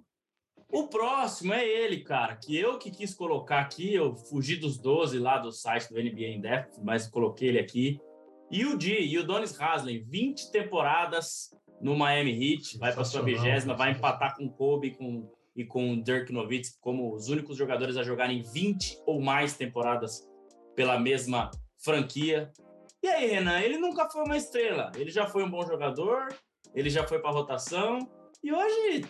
O 0.71 0.87
próximo 0.87 1.53
é 1.53 1.65
ele, 1.65 2.01
cara, 2.01 2.35
que 2.35 2.57
eu 2.57 2.77
que 2.77 2.89
quis 2.89 3.13
colocar 3.13 3.59
aqui, 3.59 3.93
eu 3.93 4.15
fugi 4.15 4.55
dos 4.55 4.77
12 4.77 5.19
lá 5.19 5.37
do 5.37 5.51
site 5.51 5.93
do 5.93 6.01
NBA 6.01 6.25
em 6.25 6.41
Depth, 6.41 6.79
mas 6.83 7.07
coloquei 7.07 7.49
ele 7.49 7.59
aqui. 7.59 7.99
E 8.51 8.65
o 8.65 8.77
Di, 8.77 8.99
e 8.99 9.17
o 9.17 9.25
Donis 9.25 9.59
Haslem, 9.59 10.03
20 10.03 10.51
temporadas 10.51 11.49
no 11.81 11.95
Miami 11.95 12.31
Heat, 12.31 12.77
vai 12.77 12.93
para 12.93 13.03
sua 13.03 13.21
vigésima, 13.21 13.75
vai 13.75 13.91
empatar 13.91 14.35
com 14.35 14.45
o 14.45 14.51
Kobe 14.51 14.95
com 14.95 15.29
e 15.55 15.63
com 15.63 15.93
o 15.93 16.03
Dirk 16.03 16.31
Nowitzki 16.31 16.77
como 16.81 17.13
os 17.13 17.29
únicos 17.29 17.57
jogadores 17.57 17.97
a 17.97 18.03
jogarem 18.03 18.41
20 18.41 19.01
ou 19.05 19.21
mais 19.21 19.55
temporadas 19.55 20.27
pela 20.75 20.99
mesma 20.99 21.49
franquia. 21.77 22.51
E 23.01 23.07
aí, 23.07 23.27
Renan, 23.27 23.59
ele 23.59 23.77
nunca 23.77 24.09
foi 24.09 24.23
uma 24.23 24.35
estrela. 24.35 24.91
Ele 24.95 25.09
já 25.09 25.27
foi 25.27 25.43
um 25.43 25.49
bom 25.49 25.65
jogador, 25.65 26.27
ele 26.73 26.89
já 26.89 27.07
foi 27.07 27.19
para 27.19 27.31
rotação 27.31 27.99
e 28.43 28.51
hoje 28.51 29.05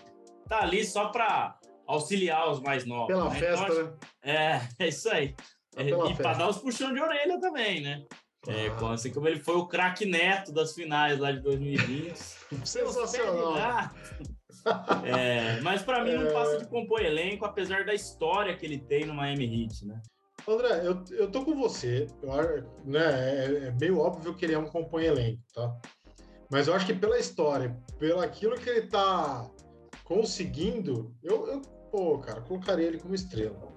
tá 0.48 0.62
ali 0.62 0.86
só 0.86 1.10
para 1.10 1.58
auxiliar 1.88 2.50
os 2.50 2.60
mais 2.60 2.86
novos. 2.86 3.08
Pela 3.08 3.30
né? 3.30 3.40
festa, 3.40 3.66
então, 3.66 3.84
né? 3.84 3.94
É, 4.24 4.62
é 4.86 4.88
isso 4.88 5.10
aí. 5.10 5.36
É, 5.76 5.90
e 5.90 6.16
para 6.16 6.34
dar 6.34 6.50
os 6.50 6.58
puxão 6.58 6.94
de 6.94 7.02
orelha 7.02 7.40
também, 7.40 7.82
né? 7.82 8.06
É, 8.48 8.68
ah. 8.68 8.94
assim 8.94 9.12
como 9.12 9.28
ele 9.28 9.40
foi 9.40 9.56
o 9.56 9.66
craque 9.66 10.06
neto 10.06 10.52
das 10.52 10.74
finais 10.74 11.18
lá 11.20 11.32
de 11.32 11.40
2020. 11.42 12.16
Sensacional. 12.64 13.92
É, 15.06 15.62
mas 15.62 15.84
para 15.84 16.04
mim 16.04 16.14
não 16.16 16.34
passa 16.34 16.58
de 16.58 16.66
compor 16.68 17.02
elenco, 17.02 17.46
apesar 17.46 17.86
da 17.86 17.94
história 17.94 18.56
que 18.56 18.66
ele 18.66 18.80
tem 18.80 19.06
no 19.06 19.14
Miami 19.14 19.64
Heat, 19.64 19.86
né? 19.86 20.02
André, 20.48 20.82
eu, 20.86 21.04
eu 21.12 21.32
tô 21.32 21.44
com 21.44 21.56
você. 21.56 22.08
Eu, 22.22 22.32
né, 22.84 23.00
é, 23.02 23.68
é 23.68 23.72
meio 23.80 24.00
óbvio 24.00 24.36
que 24.36 24.46
ele 24.46 24.54
é 24.54 24.60
um 24.60 24.68
compõe 24.68 25.06
elenco, 25.06 25.42
tá? 25.54 25.76
Mas 26.52 26.68
eu 26.68 26.76
acho 26.76 26.86
que 26.86 26.94
pela 26.94 27.18
história, 27.18 27.76
pelo 27.98 28.22
aquilo 28.22 28.56
que 28.56 28.70
ele 28.70 28.88
tá 28.88 29.50
conseguindo, 30.04 31.16
eu, 31.24 31.48
eu 31.48 31.62
pô, 31.92 32.20
cara, 32.20 32.42
colocaria 32.42 32.86
ele 32.86 33.00
como 33.00 33.16
estrela. 33.16 33.75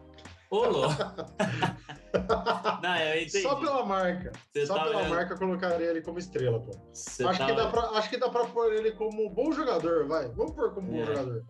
Ô, 0.50 0.64
Não, 2.82 2.96
eu 2.96 3.16
entendi. 3.16 3.42
Só 3.42 3.56
pela 3.56 3.84
marca. 3.84 4.32
Cê 4.52 4.66
Só 4.66 4.74
tá 4.74 4.84
pela 4.84 5.02
vendo? 5.02 5.10
marca 5.10 5.34
eu 5.34 5.38
colocaria 5.38 5.88
ele 5.88 6.00
como 6.00 6.18
estrela, 6.18 6.58
pô. 6.58 6.70
acho, 6.70 7.38
tá 7.38 7.46
que 7.46 7.52
dá 7.52 7.68
pra, 7.68 7.82
acho 7.90 8.10
que 8.10 8.16
dá 8.16 8.30
pra 8.30 8.44
pôr 8.46 8.72
ele 8.72 8.92
como 8.92 9.28
bom 9.28 9.52
jogador, 9.52 10.06
vai. 10.06 10.28
Vamos 10.28 10.52
pôr 10.52 10.72
como 10.72 10.94
é. 10.94 10.98
bom 10.98 11.04
jogador. 11.04 11.44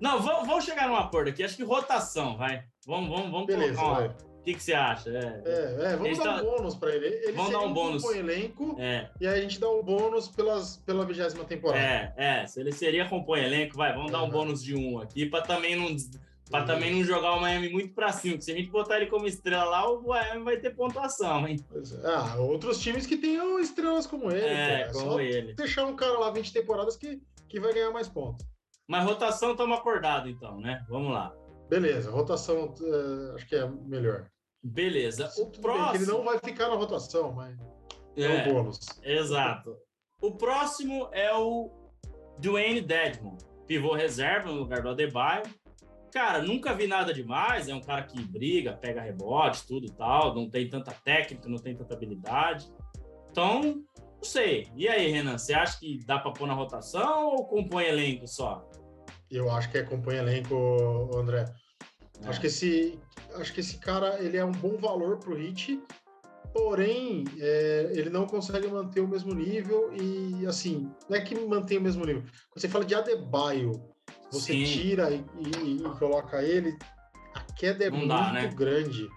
Não, 0.00 0.22
vamos, 0.22 0.46
vamos 0.46 0.64
chegar 0.64 0.88
num 0.88 0.96
acordo 0.96 1.28
aqui. 1.28 1.44
Acho 1.44 1.56
que 1.56 1.62
rotação, 1.62 2.38
vai. 2.38 2.64
Vamos, 2.86 3.10
vamos, 3.10 3.30
vamos 3.30 3.46
Beleza, 3.46 3.78
colocar 3.78 4.00
uma... 4.00 4.30
O 4.40 4.42
que, 4.42 4.54
que 4.54 4.62
você 4.62 4.72
acha? 4.72 5.10
É, 5.10 5.42
é, 5.44 5.92
é 5.92 5.96
vamos 5.96 6.16
dar 6.16 6.24
tá... 6.24 6.42
um 6.42 6.46
bônus 6.46 6.74
para 6.74 6.96
ele. 6.96 7.06
Ele 7.06 7.32
vamos 7.32 7.52
dar 7.52 7.60
um 7.60 7.74
bônus. 7.74 8.02
Um 8.02 8.12
elenco 8.12 8.74
é. 8.78 9.10
e 9.20 9.26
aí 9.26 9.38
a 9.38 9.42
gente 9.42 9.60
dá 9.60 9.70
um 9.70 9.82
bônus 9.82 10.28
pelas, 10.28 10.78
pela 10.78 11.04
vigésima 11.04 11.44
temporada. 11.44 11.84
É, 11.84 12.14
é. 12.16 12.46
Se 12.46 12.58
ele 12.58 12.72
seria 12.72 13.06
compõe 13.06 13.44
elenco, 13.44 13.76
vai, 13.76 13.92
vamos 13.92 14.10
dar 14.10 14.22
um 14.22 14.30
bônus 14.30 14.62
de 14.62 14.74
um 14.74 14.98
aqui 14.98 15.26
para 15.26 15.42
também 15.42 15.76
não 15.76 15.94
Pra 16.50 16.64
também 16.64 16.96
não 16.96 17.04
jogar 17.04 17.34
o 17.34 17.40
Miami 17.40 17.70
muito 17.70 17.94
pra 17.94 18.10
cima, 18.10 18.34
porque 18.34 18.44
se 18.44 18.52
a 18.52 18.56
gente 18.56 18.70
botar 18.70 18.96
ele 18.96 19.06
como 19.06 19.26
estrela 19.26 19.64
lá, 19.64 19.88
o 19.88 20.02
Miami 20.08 20.42
vai 20.42 20.56
ter 20.56 20.74
pontuação, 20.74 21.46
hein? 21.46 21.64
É. 21.72 22.06
Ah, 22.06 22.36
outros 22.38 22.80
times 22.80 23.06
que 23.06 23.16
tenham 23.16 23.60
estrelas 23.60 24.06
como 24.06 24.32
ele. 24.32 24.46
É, 24.46 24.80
cara. 24.80 24.92
como 24.92 25.12
Só 25.12 25.20
ele. 25.20 25.54
Deixar 25.54 25.86
um 25.86 25.94
cara 25.94 26.18
lá 26.18 26.30
20 26.30 26.52
temporadas 26.52 26.96
que, 26.96 27.22
que 27.48 27.60
vai 27.60 27.72
ganhar 27.72 27.92
mais 27.92 28.08
pontos. 28.08 28.44
Mas 28.88 29.04
rotação 29.04 29.52
estamos 29.52 29.78
acordado 29.78 30.28
então, 30.28 30.60
né? 30.60 30.84
Vamos 30.88 31.12
lá. 31.12 31.32
Beleza, 31.68 32.10
rotação 32.10 32.74
uh, 32.80 33.34
acho 33.36 33.46
que 33.46 33.54
é 33.54 33.64
melhor. 33.64 34.26
Beleza. 34.60 35.32
O 35.38 35.46
próximo. 35.46 35.94
ele 35.94 36.06
não 36.06 36.24
vai 36.24 36.38
ficar 36.38 36.68
na 36.68 36.74
rotação, 36.74 37.30
mas 37.30 37.56
é, 38.16 38.24
é 38.24 38.48
o 38.48 38.52
bônus. 38.52 38.80
Exato. 39.04 39.76
O 40.20 40.32
próximo 40.32 41.08
é 41.12 41.32
o 41.32 41.70
Dwayne 42.38 42.80
Dedmon, 42.80 43.36
pivô 43.68 43.94
reserva 43.94 44.50
no 44.50 44.58
lugar 44.58 44.82
do 44.82 44.88
Adebayo. 44.88 45.44
Cara, 46.12 46.42
nunca 46.42 46.74
vi 46.74 46.86
nada 46.86 47.14
demais. 47.14 47.68
É 47.68 47.74
um 47.74 47.80
cara 47.80 48.02
que 48.02 48.20
briga, 48.22 48.72
pega 48.72 49.00
rebote, 49.00 49.66
tudo 49.66 49.86
e 49.86 49.90
tal. 49.90 50.34
Não 50.34 50.48
tem 50.48 50.68
tanta 50.68 50.92
técnica, 50.92 51.48
não 51.48 51.58
tem 51.58 51.74
tanta 51.74 51.94
habilidade. 51.94 52.70
Então, 53.30 53.62
não 53.62 54.24
sei. 54.24 54.68
E 54.74 54.88
aí, 54.88 55.10
Renan, 55.10 55.38
você 55.38 55.54
acha 55.54 55.78
que 55.78 55.98
dá 56.04 56.18
para 56.18 56.32
pôr 56.32 56.46
na 56.46 56.54
rotação 56.54 57.28
ou 57.28 57.46
compõe 57.46 57.84
elenco 57.84 58.26
só? 58.26 58.68
Eu 59.30 59.50
acho 59.50 59.70
que 59.70 59.78
é 59.78 59.82
compõe 59.82 60.16
elenco, 60.16 61.10
André. 61.16 61.44
É. 62.22 62.28
Acho 62.28 62.40
que 62.40 62.48
esse, 62.48 62.98
acho 63.36 63.52
que 63.52 63.60
esse 63.60 63.78
cara 63.78 64.22
ele 64.22 64.36
é 64.36 64.44
um 64.44 64.52
bom 64.52 64.76
valor 64.76 65.18
para 65.18 65.32
o 65.32 65.36
Hit, 65.36 65.80
porém 66.52 67.24
é, 67.38 67.92
ele 67.94 68.10
não 68.10 68.26
consegue 68.26 68.66
manter 68.68 69.00
o 69.00 69.08
mesmo 69.08 69.32
nível 69.32 69.92
e 69.94 70.44
assim 70.46 70.90
não 71.08 71.16
é 71.16 71.20
que 71.20 71.34
mantém 71.34 71.78
o 71.78 71.80
mesmo 71.80 72.04
nível. 72.04 72.22
Quando 72.22 72.60
você 72.60 72.68
fala 72.68 72.84
de 72.84 72.94
Adebayo, 72.94 73.72
você 74.30 74.52
Sim. 74.52 74.64
tira 74.64 75.10
e, 75.10 75.24
e, 75.38 75.76
e, 75.76 75.82
coloca 75.98 76.42
ele, 76.42 76.76
a 77.34 77.40
queda 77.54 77.84
é 77.84 77.90
não 77.90 77.98
muito 77.98 78.08
dá, 78.08 78.32
né? 78.32 78.46
grande. 78.48 79.08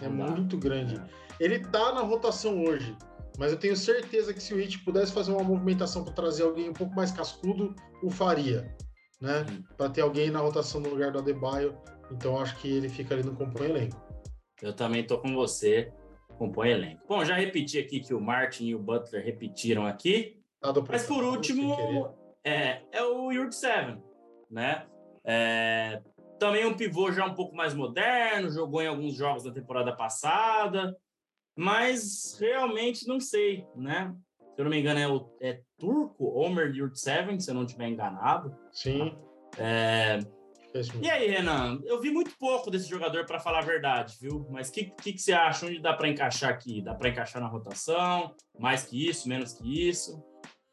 É 0.00 0.08
muito 0.08 0.56
grande. 0.56 0.96
É. 0.96 1.04
Ele 1.40 1.58
tá 1.58 1.92
na 1.92 2.02
rotação 2.02 2.64
hoje, 2.64 2.96
mas 3.38 3.52
eu 3.52 3.58
tenho 3.58 3.76
certeza 3.76 4.32
que 4.32 4.42
se 4.42 4.54
o 4.54 4.60
Heat 4.60 4.78
pudesse 4.80 5.12
fazer 5.12 5.32
uma 5.32 5.42
movimentação 5.42 6.04
para 6.04 6.12
trazer 6.12 6.42
alguém 6.42 6.68
um 6.68 6.74
pouco 6.74 6.94
mais 6.94 7.10
cascudo, 7.10 7.74
o 8.02 8.10
faria, 8.10 8.74
né? 9.20 9.44
Para 9.76 9.90
ter 9.90 10.02
alguém 10.02 10.30
na 10.30 10.40
rotação 10.40 10.80
no 10.80 10.90
lugar 10.90 11.12
do 11.12 11.18
Adebayo. 11.18 11.76
Então 12.12 12.38
acho 12.38 12.56
que 12.56 12.68
ele 12.68 12.88
fica 12.88 13.14
ali 13.14 13.22
no 13.22 13.34
compõe 13.34 13.66
elenco. 13.66 14.00
Eu 14.60 14.72
também 14.72 15.06
tô 15.06 15.18
com 15.18 15.34
você, 15.34 15.92
compõe 16.36 16.70
elenco. 16.70 17.02
Bom, 17.08 17.24
já 17.24 17.34
repeti 17.34 17.78
aqui 17.78 18.00
que 18.00 18.12
o 18.12 18.20
Martin 18.20 18.66
e 18.66 18.74
o 18.74 18.78
Butler 18.78 19.24
repetiram 19.24 19.86
aqui. 19.86 20.38
Mas 20.88 21.06
por 21.06 21.24
último, 21.24 22.14
é, 22.44 22.82
é 22.92 23.02
o 23.02 23.32
Yurk 23.32 23.54
Seven, 23.54 24.02
né? 24.50 24.86
É, 25.24 26.02
também 26.38 26.64
um 26.64 26.76
pivô 26.76 27.12
já 27.12 27.26
um 27.26 27.34
pouco 27.34 27.54
mais 27.54 27.74
moderno, 27.74 28.50
jogou 28.50 28.82
em 28.82 28.88
alguns 28.88 29.14
jogos 29.14 29.44
da 29.44 29.52
temporada 29.52 29.94
passada, 29.94 30.96
mas 31.56 32.36
realmente 32.40 33.06
não 33.06 33.20
sei, 33.20 33.66
né? 33.76 34.14
Se 34.38 34.60
eu 34.60 34.64
não 34.64 34.70
me 34.70 34.80
engano, 34.80 34.98
é, 34.98 35.08
o, 35.08 35.30
é 35.40 35.60
turco, 35.78 36.24
Omer 36.26 36.74
Yurtseven, 36.74 37.38
se 37.38 37.50
eu 37.50 37.54
não 37.54 37.64
estiver 37.64 37.88
enganado. 37.88 38.56
Sim. 38.72 39.16
É... 39.58 40.18
E 41.02 41.10
aí, 41.10 41.28
Renan? 41.28 41.80
Eu 41.84 42.00
vi 42.00 42.12
muito 42.12 42.30
pouco 42.38 42.70
desse 42.70 42.88
jogador, 42.88 43.26
para 43.26 43.40
falar 43.40 43.58
a 43.58 43.66
verdade, 43.66 44.16
viu? 44.20 44.46
Mas 44.50 44.68
o 44.68 44.72
que, 44.72 44.84
que, 44.84 45.14
que, 45.14 45.18
você 45.18 45.32
acha? 45.32 45.66
Onde 45.66 45.80
dá 45.80 45.92
para 45.92 46.08
encaixar 46.08 46.50
aqui? 46.50 46.80
Dá 46.80 46.94
para 46.94 47.08
encaixar 47.08 47.42
na 47.42 47.48
rotação? 47.48 48.34
Mais 48.56 48.84
que 48.84 49.08
isso? 49.08 49.28
Menos 49.28 49.52
que 49.52 49.88
isso? 49.88 50.22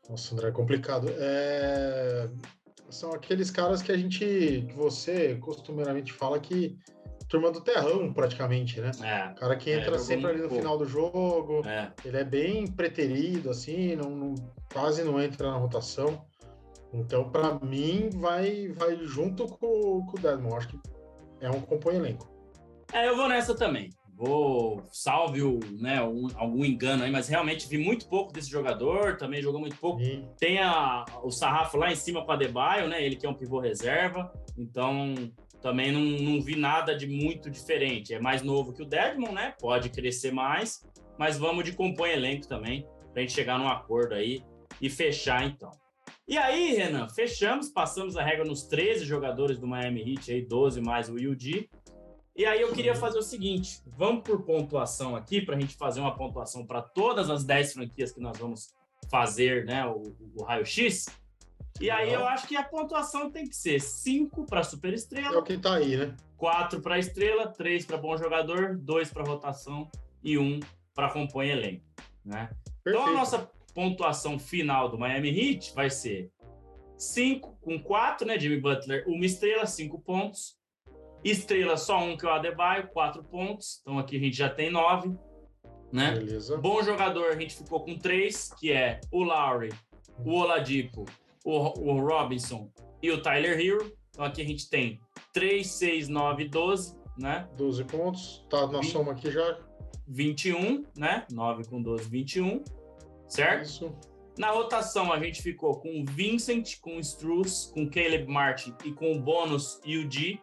Nossa, 0.08 0.36
André, 0.36 0.50
é 0.50 0.52
complicado. 0.52 1.08
É... 1.10 2.30
São 2.90 3.12
aqueles 3.12 3.52
caras 3.52 3.82
que 3.82 3.92
a 3.92 3.98
gente, 3.98 4.26
que 4.68 4.74
você 4.74 5.36
costumeiramente 5.36 6.14
fala 6.14 6.40
que 6.40 6.78
turma 7.28 7.52
do 7.52 7.60
terrão, 7.62 8.14
praticamente, 8.14 8.80
né? 8.80 8.92
É, 9.04 9.32
o 9.32 9.36
cara 9.36 9.56
que 9.58 9.70
é, 9.70 9.80
entra 9.80 9.96
é, 9.96 10.00
sempre 10.00 10.28
ali 10.28 10.42
no 10.42 10.48
pouco. 10.48 10.56
final 10.56 10.78
do 10.78 10.86
jogo, 10.86 11.62
é. 11.66 11.92
ele 12.06 12.18
é 12.18 12.24
bem 12.24 12.66
preterido, 12.68 13.50
assim, 13.50 13.96
não, 13.96 14.10
não, 14.10 14.36
quase 14.72 15.04
não 15.04 15.22
entra 15.22 15.52
na 15.52 15.58
rotação. 15.58 16.26
Então, 16.94 17.30
para 17.30 17.60
mim, 17.60 18.10
vai, 18.14 18.70
vai 18.70 18.96
junto 19.04 19.46
com, 19.46 20.06
com 20.06 20.18
o 20.18 20.22
Desmond. 20.22 20.56
Acho 20.56 20.68
que 20.70 20.80
é 21.42 21.50
um 21.50 21.60
compõe 21.60 21.96
elenco. 21.96 22.30
É, 22.94 23.10
eu 23.10 23.18
vou 23.18 23.28
nessa 23.28 23.54
também 23.54 23.90
vou 24.18 24.84
salve 24.92 25.44
o, 25.44 25.60
né, 25.80 26.02
um, 26.04 26.28
algum 26.36 26.66
engano 26.66 27.04
aí, 27.04 27.12
mas 27.12 27.28
realmente 27.28 27.70
vi 27.70 27.78
muito 27.78 28.10
pouco 28.10 28.34
desse 28.34 28.50
jogador, 28.50 29.16
também 29.16 29.44
jogou 29.44 29.60
muito 29.60 29.78
pouco. 29.78 30.04
Sim. 30.04 30.28
Tem 30.40 30.60
a, 30.60 31.06
o 31.24 31.30
sarrafo 31.30 31.78
lá 31.78 31.92
em 31.92 31.96
cima 31.96 32.26
com 32.26 32.32
a 32.32 32.36
Debaio, 32.36 32.88
né? 32.88 33.06
Ele 33.06 33.16
que 33.16 33.28
é 33.28 33.30
um 33.30 33.36
pivô 33.36 33.60
reserva, 33.60 34.34
então 34.58 35.14
também 35.62 35.92
não, 35.92 36.02
não 36.02 36.42
vi 36.42 36.56
nada 36.56 36.96
de 36.96 37.06
muito 37.06 37.52
diferente. 37.52 38.12
É 38.12 38.20
mais 38.20 38.42
novo 38.42 38.74
que 38.74 38.82
o 38.82 38.86
Dedmon, 38.86 39.32
né? 39.32 39.54
Pode 39.60 39.90
crescer 39.90 40.32
mais, 40.32 40.84
mas 41.20 41.38
vamos 41.38 41.64
de 41.64 41.74
compõe 41.74 42.10
elenco 42.10 42.48
também, 42.48 42.88
pra 43.14 43.22
gente 43.22 43.34
chegar 43.34 43.60
num 43.60 43.68
acordo 43.68 44.16
aí 44.16 44.42
e 44.82 44.90
fechar 44.90 45.46
então. 45.46 45.70
E 46.28 46.38
aí, 46.38 46.74
Renan, 46.74 47.08
fechamos, 47.08 47.70
passamos 47.70 48.18
a 48.18 48.24
regra 48.24 48.44
nos 48.44 48.64
13 48.64 49.06
jogadores 49.06 49.60
do 49.60 49.68
Miami 49.68 50.14
Heat, 50.14 50.32
aí 50.32 50.42
12 50.42 50.82
mais 50.82 51.08
o 51.08 51.14
UD. 51.14 51.70
E 52.38 52.46
aí 52.46 52.62
eu 52.62 52.72
queria 52.72 52.94
fazer 52.94 53.18
o 53.18 53.24
seguinte: 53.24 53.82
vamos 53.88 54.24
por 54.24 54.44
pontuação 54.44 55.16
aqui, 55.16 55.42
para 55.42 55.56
a 55.56 55.60
gente 55.60 55.76
fazer 55.76 56.00
uma 56.00 56.16
pontuação 56.16 56.66
para 56.66 56.84
todas 56.84 57.32
as 57.32 57.44
10 57.44 57.74
franquias 57.74 58.12
que 58.12 58.22
nós 58.22 58.38
vamos 58.38 58.76
fazer, 59.10 59.66
né? 59.66 59.86
O, 59.88 60.16
o 60.36 60.44
raio-x. 60.44 61.08
E 61.82 61.90
aí 61.90 62.14
eu 62.14 62.28
acho 62.28 62.48
que 62.48 62.56
a 62.56 62.64
pontuação 62.64 63.32
tem 63.32 63.48
que 63.48 63.56
ser 63.56 63.80
5 63.80 64.46
para 64.46 64.64
super 64.64 64.94
estrela. 64.94 65.36
É 65.36 65.38
o 65.38 65.44
que 65.44 65.58
tá 65.58 65.76
aí, 65.76 65.98
né? 65.98 66.16
4 66.38 66.80
para 66.80 67.00
estrela, 67.00 67.48
3 67.48 67.86
para 67.86 67.98
bom 67.98 68.16
jogador, 68.16 68.78
2 68.78 69.12
para 69.12 69.24
rotação 69.24 69.90
e 70.24 70.38
1 70.38 70.44
um 70.44 70.60
para 70.94 71.10
compõe 71.10 71.50
elenco, 71.50 71.86
né? 72.24 72.50
Perfeito. 72.84 73.04
Então 73.04 73.06
a 73.08 73.12
nossa 73.18 73.52
pontuação 73.74 74.38
final 74.38 74.90
do 74.90 74.98
Miami 74.98 75.30
Heat 75.30 75.74
vai 75.74 75.90
ser 75.90 76.32
5 76.98 77.58
com 77.62 77.82
4, 77.82 78.28
né? 78.28 78.40
Jimmy 78.40 78.60
Butler, 78.60 79.08
uma 79.08 79.26
estrela, 79.26 79.66
5 79.66 80.00
pontos. 80.02 80.57
Estrela, 81.24 81.78
só 81.78 82.00
um, 82.00 82.16
que 82.16 82.26
é 82.26 82.30
o 82.30 82.32
Adebayo, 82.32 82.88
quatro 82.90 83.24
pontos. 83.24 83.80
Então 83.82 83.98
aqui 83.98 84.18
a 84.18 84.20
gente 84.20 84.36
já 84.36 84.50
tem 84.50 84.70
nove. 84.70 85.16
Né? 85.92 86.12
Beleza. 86.12 86.58
Bom 86.58 86.84
jogador, 86.84 87.30
a 87.30 87.40
gente 87.40 87.56
ficou 87.56 87.80
com 87.82 87.98
três, 87.98 88.52
que 88.60 88.72
é 88.72 89.00
o 89.12 89.24
Lowry, 89.24 89.70
o 90.26 90.34
Oladipo, 90.34 91.06
o, 91.46 91.54
o 91.80 92.00
Robinson 92.00 92.70
e 93.02 93.10
o 93.12 93.22
Tyler 93.22 93.60
Hero. 93.60 93.96
Então 94.10 94.26
aqui 94.26 94.42
a 94.42 94.46
gente 94.46 94.70
tem 94.70 95.00
3, 95.34 95.66
6, 95.66 96.10
9, 96.10 96.46
12, 96.50 96.98
né? 97.18 97.48
12 97.56 97.84
pontos. 97.86 98.46
Tá 98.50 98.68
na 98.68 98.80
20, 98.80 98.92
soma 98.92 99.12
aqui 99.14 99.32
já. 99.32 99.60
21, 100.08 100.86
né? 100.96 101.26
9 101.32 101.66
com 101.66 101.82
12, 101.82 102.10
21. 102.10 102.64
Certo? 103.28 103.64
Isso. 103.64 103.96
Na 104.38 104.52
rotação, 104.52 105.12
a 105.12 105.20
gente 105.20 105.42
ficou 105.42 105.80
com 105.80 106.02
o 106.02 106.06
Vincent, 106.06 106.80
com 106.80 106.98
o 106.98 107.00
Struz, 107.00 107.72
com 107.74 107.84
o 107.84 107.90
Caleb 107.90 108.28
Martin 108.28 108.74
e 108.86 108.92
com 108.92 109.12
o 109.12 109.20
bônus 109.20 109.82
UD. 109.84 110.40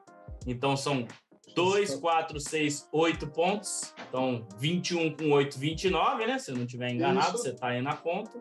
Então 0.47 0.77
são 0.77 1.07
2, 1.55 1.97
4, 1.97 2.41
6, 2.41 2.89
8 2.93 3.27
pontos. 3.29 3.95
Então 4.09 4.47
21 4.59 5.17
com 5.17 5.31
8, 5.31 5.59
29, 5.59 6.27
né? 6.27 6.39
Se 6.39 6.51
eu 6.51 6.57
não 6.57 6.65
estiver 6.65 6.91
enganado, 6.91 7.35
Isso. 7.35 7.39
você 7.39 7.51
está 7.51 7.69
aí 7.69 7.83
na 7.83 7.97
conta. 7.97 8.41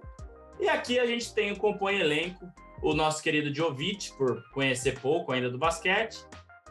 E 0.60 0.68
aqui 0.68 1.00
a 1.00 1.06
gente 1.06 1.34
tem 1.34 1.52
o 1.52 1.58
compõe 1.58 2.00
elenco, 2.00 2.46
o 2.82 2.94
nosso 2.94 3.22
querido 3.22 3.54
Jovic, 3.54 4.16
por 4.18 4.44
conhecer 4.52 5.00
pouco 5.00 5.32
ainda 5.32 5.50
do 5.50 5.58
basquete, 5.58 6.26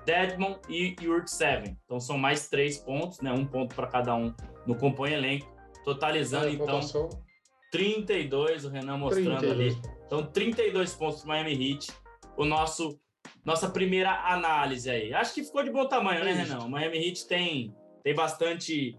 Deadmon 0.05 0.57
e 0.69 0.97
Yurt 1.01 1.29
Seven. 1.29 1.77
Então 1.85 2.01
são 2.01 2.17
mais 2.19 2.49
três 2.49 2.79
pontos, 2.79 3.21
né? 3.21 3.33
Um 3.33 3.45
ponto 3.45 3.75
para 3.75 3.87
cada 3.87 4.15
um 4.15 4.33
no 4.67 4.77
compõe 4.77 5.13
elenco, 5.13 5.53
totalizando 5.85 6.47
é, 6.47 6.53
então 6.53 6.81
32, 7.71 8.65
o 8.65 8.69
Renan 8.69 8.99
mostrando 8.99 9.39
32. 9.39 9.75
ali. 9.75 9.83
Então 10.07 10.27
32 10.27 10.95
pontos 10.95 11.23
para 11.23 11.29
Miami 11.29 11.73
Heat. 11.73 11.93
O 12.37 12.45
nosso 12.45 12.99
nossa 13.45 13.69
primeira 13.69 14.11
análise 14.33 14.89
aí. 14.89 15.13
Acho 15.13 15.35
que 15.35 15.45
ficou 15.45 15.63
de 15.63 15.71
bom 15.71 15.87
tamanho, 15.87 16.25
né, 16.25 16.33
Renan? 16.33 16.61
O 16.61 16.71
Miami 16.71 16.99
Heat 16.99 17.27
tem, 17.27 17.75
tem 18.03 18.15
bastante. 18.15 18.99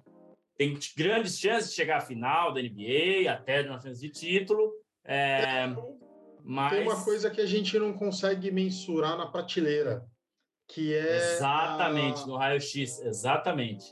Tem 0.58 0.78
grandes 0.96 1.40
chances 1.40 1.70
de 1.70 1.76
chegar 1.76 1.98
à 1.98 2.02
final 2.02 2.54
da 2.54 2.62
NBA, 2.62 3.32
até 3.32 3.64
de 3.64 3.70
uma 3.70 3.80
chance 3.80 4.00
de 4.00 4.10
título. 4.10 4.72
É, 5.06 5.68
mas... 6.44 6.72
Tem 6.72 6.84
uma 6.84 7.04
coisa 7.04 7.30
que 7.30 7.42
a 7.42 7.46
gente 7.46 7.78
não 7.80 7.94
consegue 7.94 8.52
mensurar 8.52 9.18
na 9.18 9.26
prateleira, 9.26 10.06
que 10.68 10.94
é. 10.94 11.36
Exatamente, 11.36 12.24
a... 12.24 12.28
no 12.28 12.36
raio-x, 12.36 13.00
exatamente. 13.00 13.86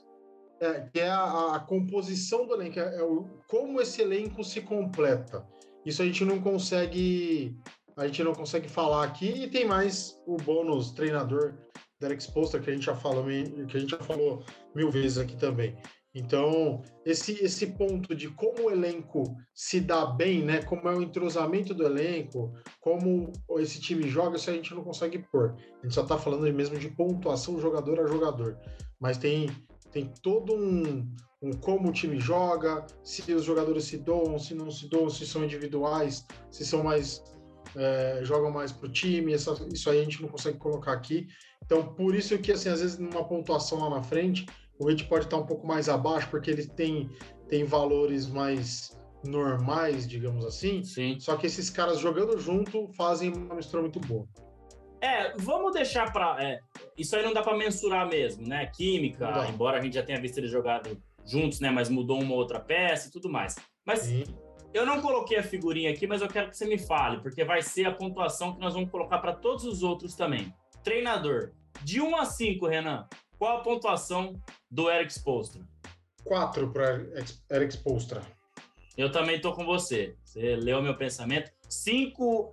É, 0.59 0.81
que 0.81 0.99
é 0.99 1.09
a, 1.09 1.55
a 1.55 1.59
composição 1.59 2.45
do 2.45 2.53
elenco, 2.53 2.79
é, 2.79 2.97
é 2.97 3.03
o, 3.03 3.27
como 3.47 3.81
esse 3.81 4.01
elenco 4.01 4.43
se 4.43 4.61
completa. 4.61 5.47
Isso 5.83 6.03
a 6.03 6.05
gente 6.05 6.23
não 6.23 6.39
consegue 6.39 7.57
a 8.01 8.07
gente 8.07 8.23
não 8.23 8.33
consegue 8.33 8.67
falar 8.67 9.03
aqui. 9.03 9.43
E 9.43 9.47
tem 9.47 9.65
mais 9.65 10.19
o 10.25 10.37
bônus 10.37 10.91
treinador 10.91 11.53
Derek 11.99 12.21
Sposter, 12.21 12.61
que 12.61 12.69
a 12.69 12.73
gente 12.73 12.85
já 12.85 12.95
falou, 12.95 13.25
que 13.25 13.77
a 13.77 13.79
gente 13.79 13.91
já 13.91 13.99
falou 13.99 14.43
mil 14.75 14.89
vezes 14.89 15.17
aqui 15.17 15.35
também. 15.37 15.77
Então, 16.13 16.81
esse, 17.05 17.41
esse 17.41 17.67
ponto 17.67 18.13
de 18.13 18.29
como 18.29 18.65
o 18.65 18.71
elenco 18.71 19.23
se 19.53 19.79
dá 19.79 20.05
bem, 20.05 20.43
né? 20.43 20.61
Como 20.63 20.89
é 20.89 20.95
o 20.95 21.01
entrosamento 21.01 21.73
do 21.73 21.85
elenco, 21.85 22.51
como 22.81 23.31
esse 23.59 23.79
time 23.79 24.09
joga, 24.09 24.35
isso 24.35 24.49
a 24.49 24.53
gente 24.53 24.73
não 24.73 24.83
consegue 24.83 25.19
pôr. 25.31 25.55
A 25.79 25.83
gente 25.83 25.93
só 25.93 26.01
está 26.01 26.17
falando 26.17 26.51
mesmo 26.53 26.77
de 26.77 26.89
pontuação 26.89 27.61
jogador 27.61 27.99
a 28.01 28.07
jogador. 28.07 28.57
Mas 28.99 29.17
tem, 29.17 29.49
tem 29.91 30.11
todo 30.21 30.53
um, 30.53 31.07
um 31.41 31.53
como 31.53 31.89
o 31.89 31.93
time 31.93 32.19
joga, 32.19 32.85
se 33.03 33.31
os 33.33 33.45
jogadores 33.45 33.85
se 33.85 33.97
doam, 33.97 34.37
se 34.37 34.53
não 34.53 34.69
se 34.69 34.89
doam, 34.89 35.09
se 35.09 35.25
são 35.25 35.45
individuais, 35.45 36.25
se 36.49 36.65
são 36.65 36.83
mais 36.83 37.23
é, 37.75 38.19
jogam 38.23 38.51
mais 38.51 38.71
para 38.71 38.87
o 38.87 38.91
time, 38.91 39.33
essa, 39.33 39.55
isso 39.71 39.89
aí 39.89 39.99
a 39.99 40.03
gente 40.03 40.21
não 40.21 40.29
consegue 40.29 40.57
colocar 40.57 40.93
aqui. 40.93 41.27
Então, 41.63 41.93
por 41.93 42.15
isso 42.15 42.37
que, 42.37 42.51
assim, 42.51 42.69
às 42.69 42.81
vezes, 42.81 42.97
numa 42.97 43.23
pontuação 43.23 43.79
lá 43.79 43.89
na 43.89 44.03
frente, 44.03 44.45
o 44.79 44.87
rate 44.87 45.05
pode 45.05 45.25
estar 45.25 45.37
um 45.37 45.45
pouco 45.45 45.65
mais 45.65 45.87
abaixo, 45.87 46.27
porque 46.29 46.49
ele 46.49 46.65
tem, 46.65 47.09
tem 47.47 47.63
valores 47.63 48.27
mais 48.27 48.99
normais, 49.23 50.07
digamos 50.07 50.45
assim. 50.45 50.83
Sim. 50.83 51.19
Só 51.19 51.37
que 51.37 51.45
esses 51.45 51.69
caras 51.69 51.99
jogando 51.99 52.39
junto 52.39 52.87
fazem 52.93 53.31
uma 53.31 53.55
mistura 53.55 53.81
muito 53.81 53.99
boa. 53.99 54.27
É, 54.99 55.33
vamos 55.37 55.73
deixar 55.73 56.11
para. 56.11 56.43
É, 56.43 56.59
isso 56.97 57.15
aí 57.15 57.23
não 57.23 57.33
dá 57.33 57.41
para 57.41 57.57
mensurar 57.57 58.07
mesmo, 58.07 58.47
né? 58.47 58.67
Química, 58.67 59.47
embora 59.49 59.79
a 59.79 59.81
gente 59.81 59.95
já 59.95 60.03
tenha 60.03 60.21
visto 60.21 60.37
eles 60.37 60.51
jogado 60.51 60.95
juntos, 61.25 61.59
né? 61.59 61.71
Mas 61.71 61.89
mudou 61.89 62.21
uma 62.21 62.35
outra 62.35 62.59
peça 62.59 63.07
e 63.07 63.11
tudo 63.11 63.29
mais. 63.29 63.55
Mas 63.85 63.99
Sim. 63.99 64.23
Eu 64.73 64.85
não 64.85 65.01
coloquei 65.01 65.37
a 65.37 65.43
figurinha 65.43 65.91
aqui, 65.91 66.07
mas 66.07 66.21
eu 66.21 66.27
quero 66.27 66.49
que 66.49 66.57
você 66.57 66.65
me 66.65 66.77
fale, 66.77 67.21
porque 67.21 67.43
vai 67.43 67.61
ser 67.61 67.85
a 67.85 67.91
pontuação 67.91 68.53
que 68.53 68.61
nós 68.61 68.73
vamos 68.73 68.89
colocar 68.89 69.19
para 69.19 69.33
todos 69.33 69.65
os 69.65 69.83
outros 69.83 70.15
também. 70.15 70.53
Treinador, 70.83 71.51
de 71.83 72.01
1 72.01 72.15
a 72.15 72.25
5, 72.25 72.67
Renan, 72.67 73.07
qual 73.37 73.57
a 73.57 73.61
pontuação 73.61 74.41
do 74.69 74.89
Eric 74.89 75.11
Spolstra? 75.11 75.61
4 76.23 76.71
para 76.71 77.03
Eric 77.51 77.73
Spolstra. 77.73 78.21
Eu 78.97 79.11
também 79.11 79.41
tô 79.41 79.53
com 79.53 79.65
você. 79.65 80.15
Você 80.23 80.55
leu 80.55 80.81
meu 80.81 80.95
pensamento. 80.95 81.51
5. 81.67 82.51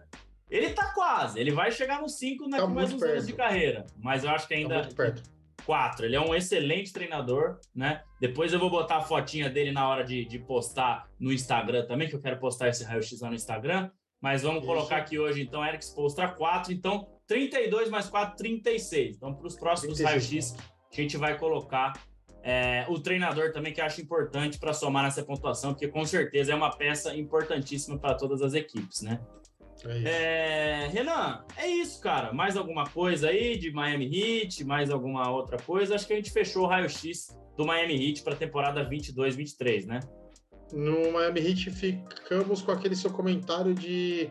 Ele 0.51 0.71
tá 0.71 0.93
quase. 0.95 1.39
Ele 1.39 1.51
vai 1.53 1.71
chegar 1.71 2.01
no 2.01 2.09
5 2.09 2.49
daqui 2.49 2.63
tá 2.63 2.69
mais 2.69 2.93
uns 2.93 3.01
perto. 3.01 3.13
anos 3.13 3.27
de 3.27 3.33
carreira. 3.35 3.87
Mas 3.99 4.25
eu 4.25 4.31
acho 4.31 4.49
que 4.49 4.55
ainda. 4.55 4.77
Tá 4.77 4.83
muito 4.83 4.97
perto. 4.97 5.23
4. 5.69 6.07
Ele 6.07 6.17
é 6.17 6.21
um 6.21 6.35
excelente 6.35 6.95
treinador, 6.95 7.59
né? 7.75 8.03
Depois 8.19 8.55
eu 8.55 8.59
vou 8.59 8.71
botar 8.71 8.97
a 8.97 9.01
fotinha 9.03 9.51
dele 9.51 9.71
na 9.71 9.87
hora 9.87 10.03
de, 10.03 10.25
de 10.25 10.39
postar 10.39 11.07
no 11.21 11.31
Instagram 11.31 11.85
também, 11.87 12.09
que 12.09 12.15
eu 12.15 12.23
quero 12.23 12.39
postar 12.39 12.69
esse 12.69 12.83
raio-x 12.85 13.21
lá 13.21 13.29
no 13.29 13.35
Instagram. 13.35 13.91
Mas 14.19 14.43
vamos 14.43 14.61
Isso. 14.61 14.67
colocar 14.67 14.97
aqui 14.97 15.19
hoje, 15.19 15.43
então, 15.43 15.63
Eric 15.63 15.85
Spolstra 15.85 16.27
4. 16.27 16.73
Então, 16.73 17.07
32 17.27 17.91
mais 17.91 18.09
4, 18.09 18.35
36. 18.39 19.17
Então, 19.17 19.35
para 19.35 19.47
os 19.47 19.57
próximos 19.57 20.01
raio-x, 20.01 20.57
a 20.91 20.97
gente 20.97 21.19
vai 21.19 21.37
colocar 21.37 21.93
é, 22.43 22.87
o 22.89 22.99
treinador 22.99 23.53
também, 23.53 23.71
que 23.71 23.83
eu 23.83 23.85
acho 23.85 24.01
importante 24.01 24.59
para 24.59 24.73
somar 24.73 25.05
nessa 25.05 25.23
pontuação, 25.23 25.75
porque 25.75 25.89
com 25.89 26.03
certeza 26.07 26.51
é 26.51 26.55
uma 26.55 26.75
peça 26.75 27.15
importantíssima 27.15 27.99
para 27.99 28.15
todas 28.15 28.41
as 28.41 28.55
equipes, 28.55 29.03
né? 29.03 29.21
É, 29.87 30.85
é 30.85 30.89
Renan, 30.89 31.45
é 31.57 31.69
isso, 31.69 32.01
cara. 32.01 32.33
Mais 32.33 32.57
alguma 32.57 32.85
coisa 32.89 33.29
aí 33.29 33.57
de 33.57 33.71
Miami 33.71 34.07
Heat? 34.07 34.65
Mais 34.65 34.91
alguma 34.91 35.31
outra 35.31 35.57
coisa? 35.59 35.95
Acho 35.95 36.07
que 36.07 36.13
a 36.13 36.17
gente 36.17 36.33
fechou 36.33 36.65
o 36.65 36.67
raio-x 36.67 37.29
do 37.57 37.65
Miami 37.65 37.95
Heat 37.95 38.23
para 38.23 38.35
a 38.35 38.37
temporada 38.37 38.89
22-23, 38.89 39.87
né? 39.87 40.01
No 40.73 41.13
Miami 41.13 41.41
Heat 41.41 41.71
ficamos 41.71 42.63
com 42.63 42.73
aquele 42.73 42.97
seu 42.97 43.11
comentário 43.11 43.75
de 43.75 44.31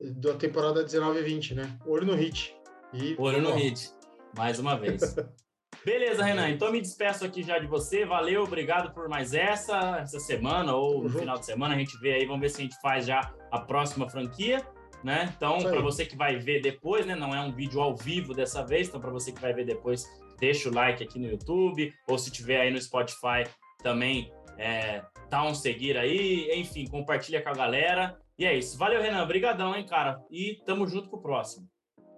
da 0.00 0.34
temporada 0.34 0.84
19-20, 0.84 1.54
né? 1.54 1.78
Olho 1.86 2.06
no 2.06 2.20
Heat. 2.20 2.54
E, 2.92 3.14
Olho 3.18 3.40
no 3.40 3.56
Heat, 3.56 3.90
mais 4.36 4.58
uma 4.58 4.76
vez. 4.76 5.14
Beleza, 5.84 6.24
Renan. 6.24 6.50
Então 6.50 6.70
me 6.70 6.80
despeço 6.80 7.24
aqui 7.24 7.42
já 7.42 7.58
de 7.58 7.66
você. 7.66 8.04
Valeu, 8.04 8.44
obrigado 8.44 8.92
por 8.92 9.08
mais 9.08 9.34
essa, 9.34 9.98
essa 10.00 10.20
semana 10.20 10.74
ou 10.74 11.02
no 11.02 11.04
uhum. 11.04 11.18
final 11.20 11.38
de 11.38 11.46
semana. 11.46 11.74
A 11.74 11.78
gente 11.78 11.98
vê 11.98 12.14
aí, 12.14 12.26
vamos 12.26 12.40
ver 12.40 12.50
se 12.50 12.60
a 12.60 12.64
gente 12.64 12.80
faz 12.80 13.06
já 13.06 13.34
a 13.50 13.58
próxima 13.58 14.08
franquia 14.08 14.64
né? 15.02 15.32
Então, 15.36 15.58
para 15.58 15.80
você 15.80 16.04
que 16.06 16.16
vai 16.16 16.38
ver 16.38 16.60
depois, 16.60 17.06
né? 17.06 17.14
Não 17.14 17.34
é 17.34 17.40
um 17.40 17.52
vídeo 17.52 17.80
ao 17.80 17.96
vivo 17.96 18.34
dessa 18.34 18.64
vez, 18.64 18.88
então 18.88 19.00
para 19.00 19.10
você 19.10 19.32
que 19.32 19.40
vai 19.40 19.52
ver 19.52 19.64
depois, 19.64 20.06
deixa 20.38 20.68
o 20.68 20.74
like 20.74 21.02
aqui 21.02 21.18
no 21.18 21.28
YouTube, 21.28 21.92
ou 22.08 22.18
se 22.18 22.30
tiver 22.30 22.60
aí 22.60 22.70
no 22.70 22.80
Spotify 22.80 23.44
também, 23.82 24.32
é, 24.58 25.02
dá 25.28 25.44
um 25.44 25.54
seguir 25.54 25.96
aí, 25.96 26.50
enfim, 26.54 26.86
compartilha 26.86 27.42
com 27.42 27.48
a 27.48 27.54
galera. 27.54 28.16
E 28.38 28.44
é 28.44 28.56
isso. 28.56 28.78
Valeu, 28.78 29.00
Renan. 29.00 29.22
Obrigadão, 29.22 29.74
hein, 29.74 29.84
cara. 29.84 30.20
E 30.30 30.62
tamo 30.64 30.86
junto 30.86 31.08
pro 31.08 31.20
próximo. 31.20 31.68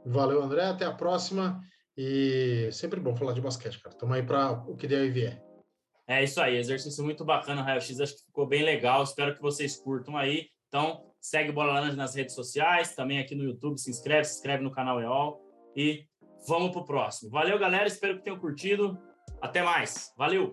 Valeu, 0.06 0.42
André. 0.42 0.64
Até 0.64 0.84
a 0.84 0.92
próxima. 0.92 1.60
E 1.96 2.68
sempre 2.72 3.00
bom 3.00 3.14
falar 3.14 3.32
de 3.32 3.40
basquete, 3.40 3.80
cara. 3.80 3.96
Tamo 3.96 4.14
aí 4.14 4.22
para 4.22 4.52
o 4.52 4.76
que 4.76 4.86
der 4.86 5.04
e 5.04 5.10
vier. 5.10 5.42
É 6.06 6.22
isso 6.22 6.40
aí, 6.40 6.56
exercício 6.56 7.02
muito 7.02 7.24
bacana, 7.24 7.62
Raio 7.62 7.80
X. 7.80 7.98
Acho 7.98 8.14
que 8.14 8.24
ficou 8.26 8.46
bem 8.46 8.62
legal. 8.62 9.02
Espero 9.02 9.34
que 9.34 9.40
vocês 9.40 9.76
curtam 9.76 10.16
aí. 10.16 10.48
Então, 10.68 11.02
segue 11.24 11.50
Bola 11.50 11.72
Laranja 11.72 11.96
nas 11.96 12.14
redes 12.14 12.34
sociais, 12.34 12.94
também 12.94 13.18
aqui 13.18 13.34
no 13.34 13.44
YouTube, 13.44 13.78
se 13.78 13.88
inscreve, 13.88 14.24
se 14.24 14.34
inscreve 14.34 14.62
no 14.62 14.70
canal 14.70 15.00
EOL 15.00 15.40
e 15.74 16.04
vamos 16.46 16.70
pro 16.70 16.84
próximo. 16.84 17.30
Valeu, 17.30 17.58
galera, 17.58 17.86
espero 17.86 18.18
que 18.18 18.24
tenham 18.24 18.38
curtido. 18.38 18.98
Até 19.40 19.62
mais. 19.62 20.12
Valeu! 20.18 20.52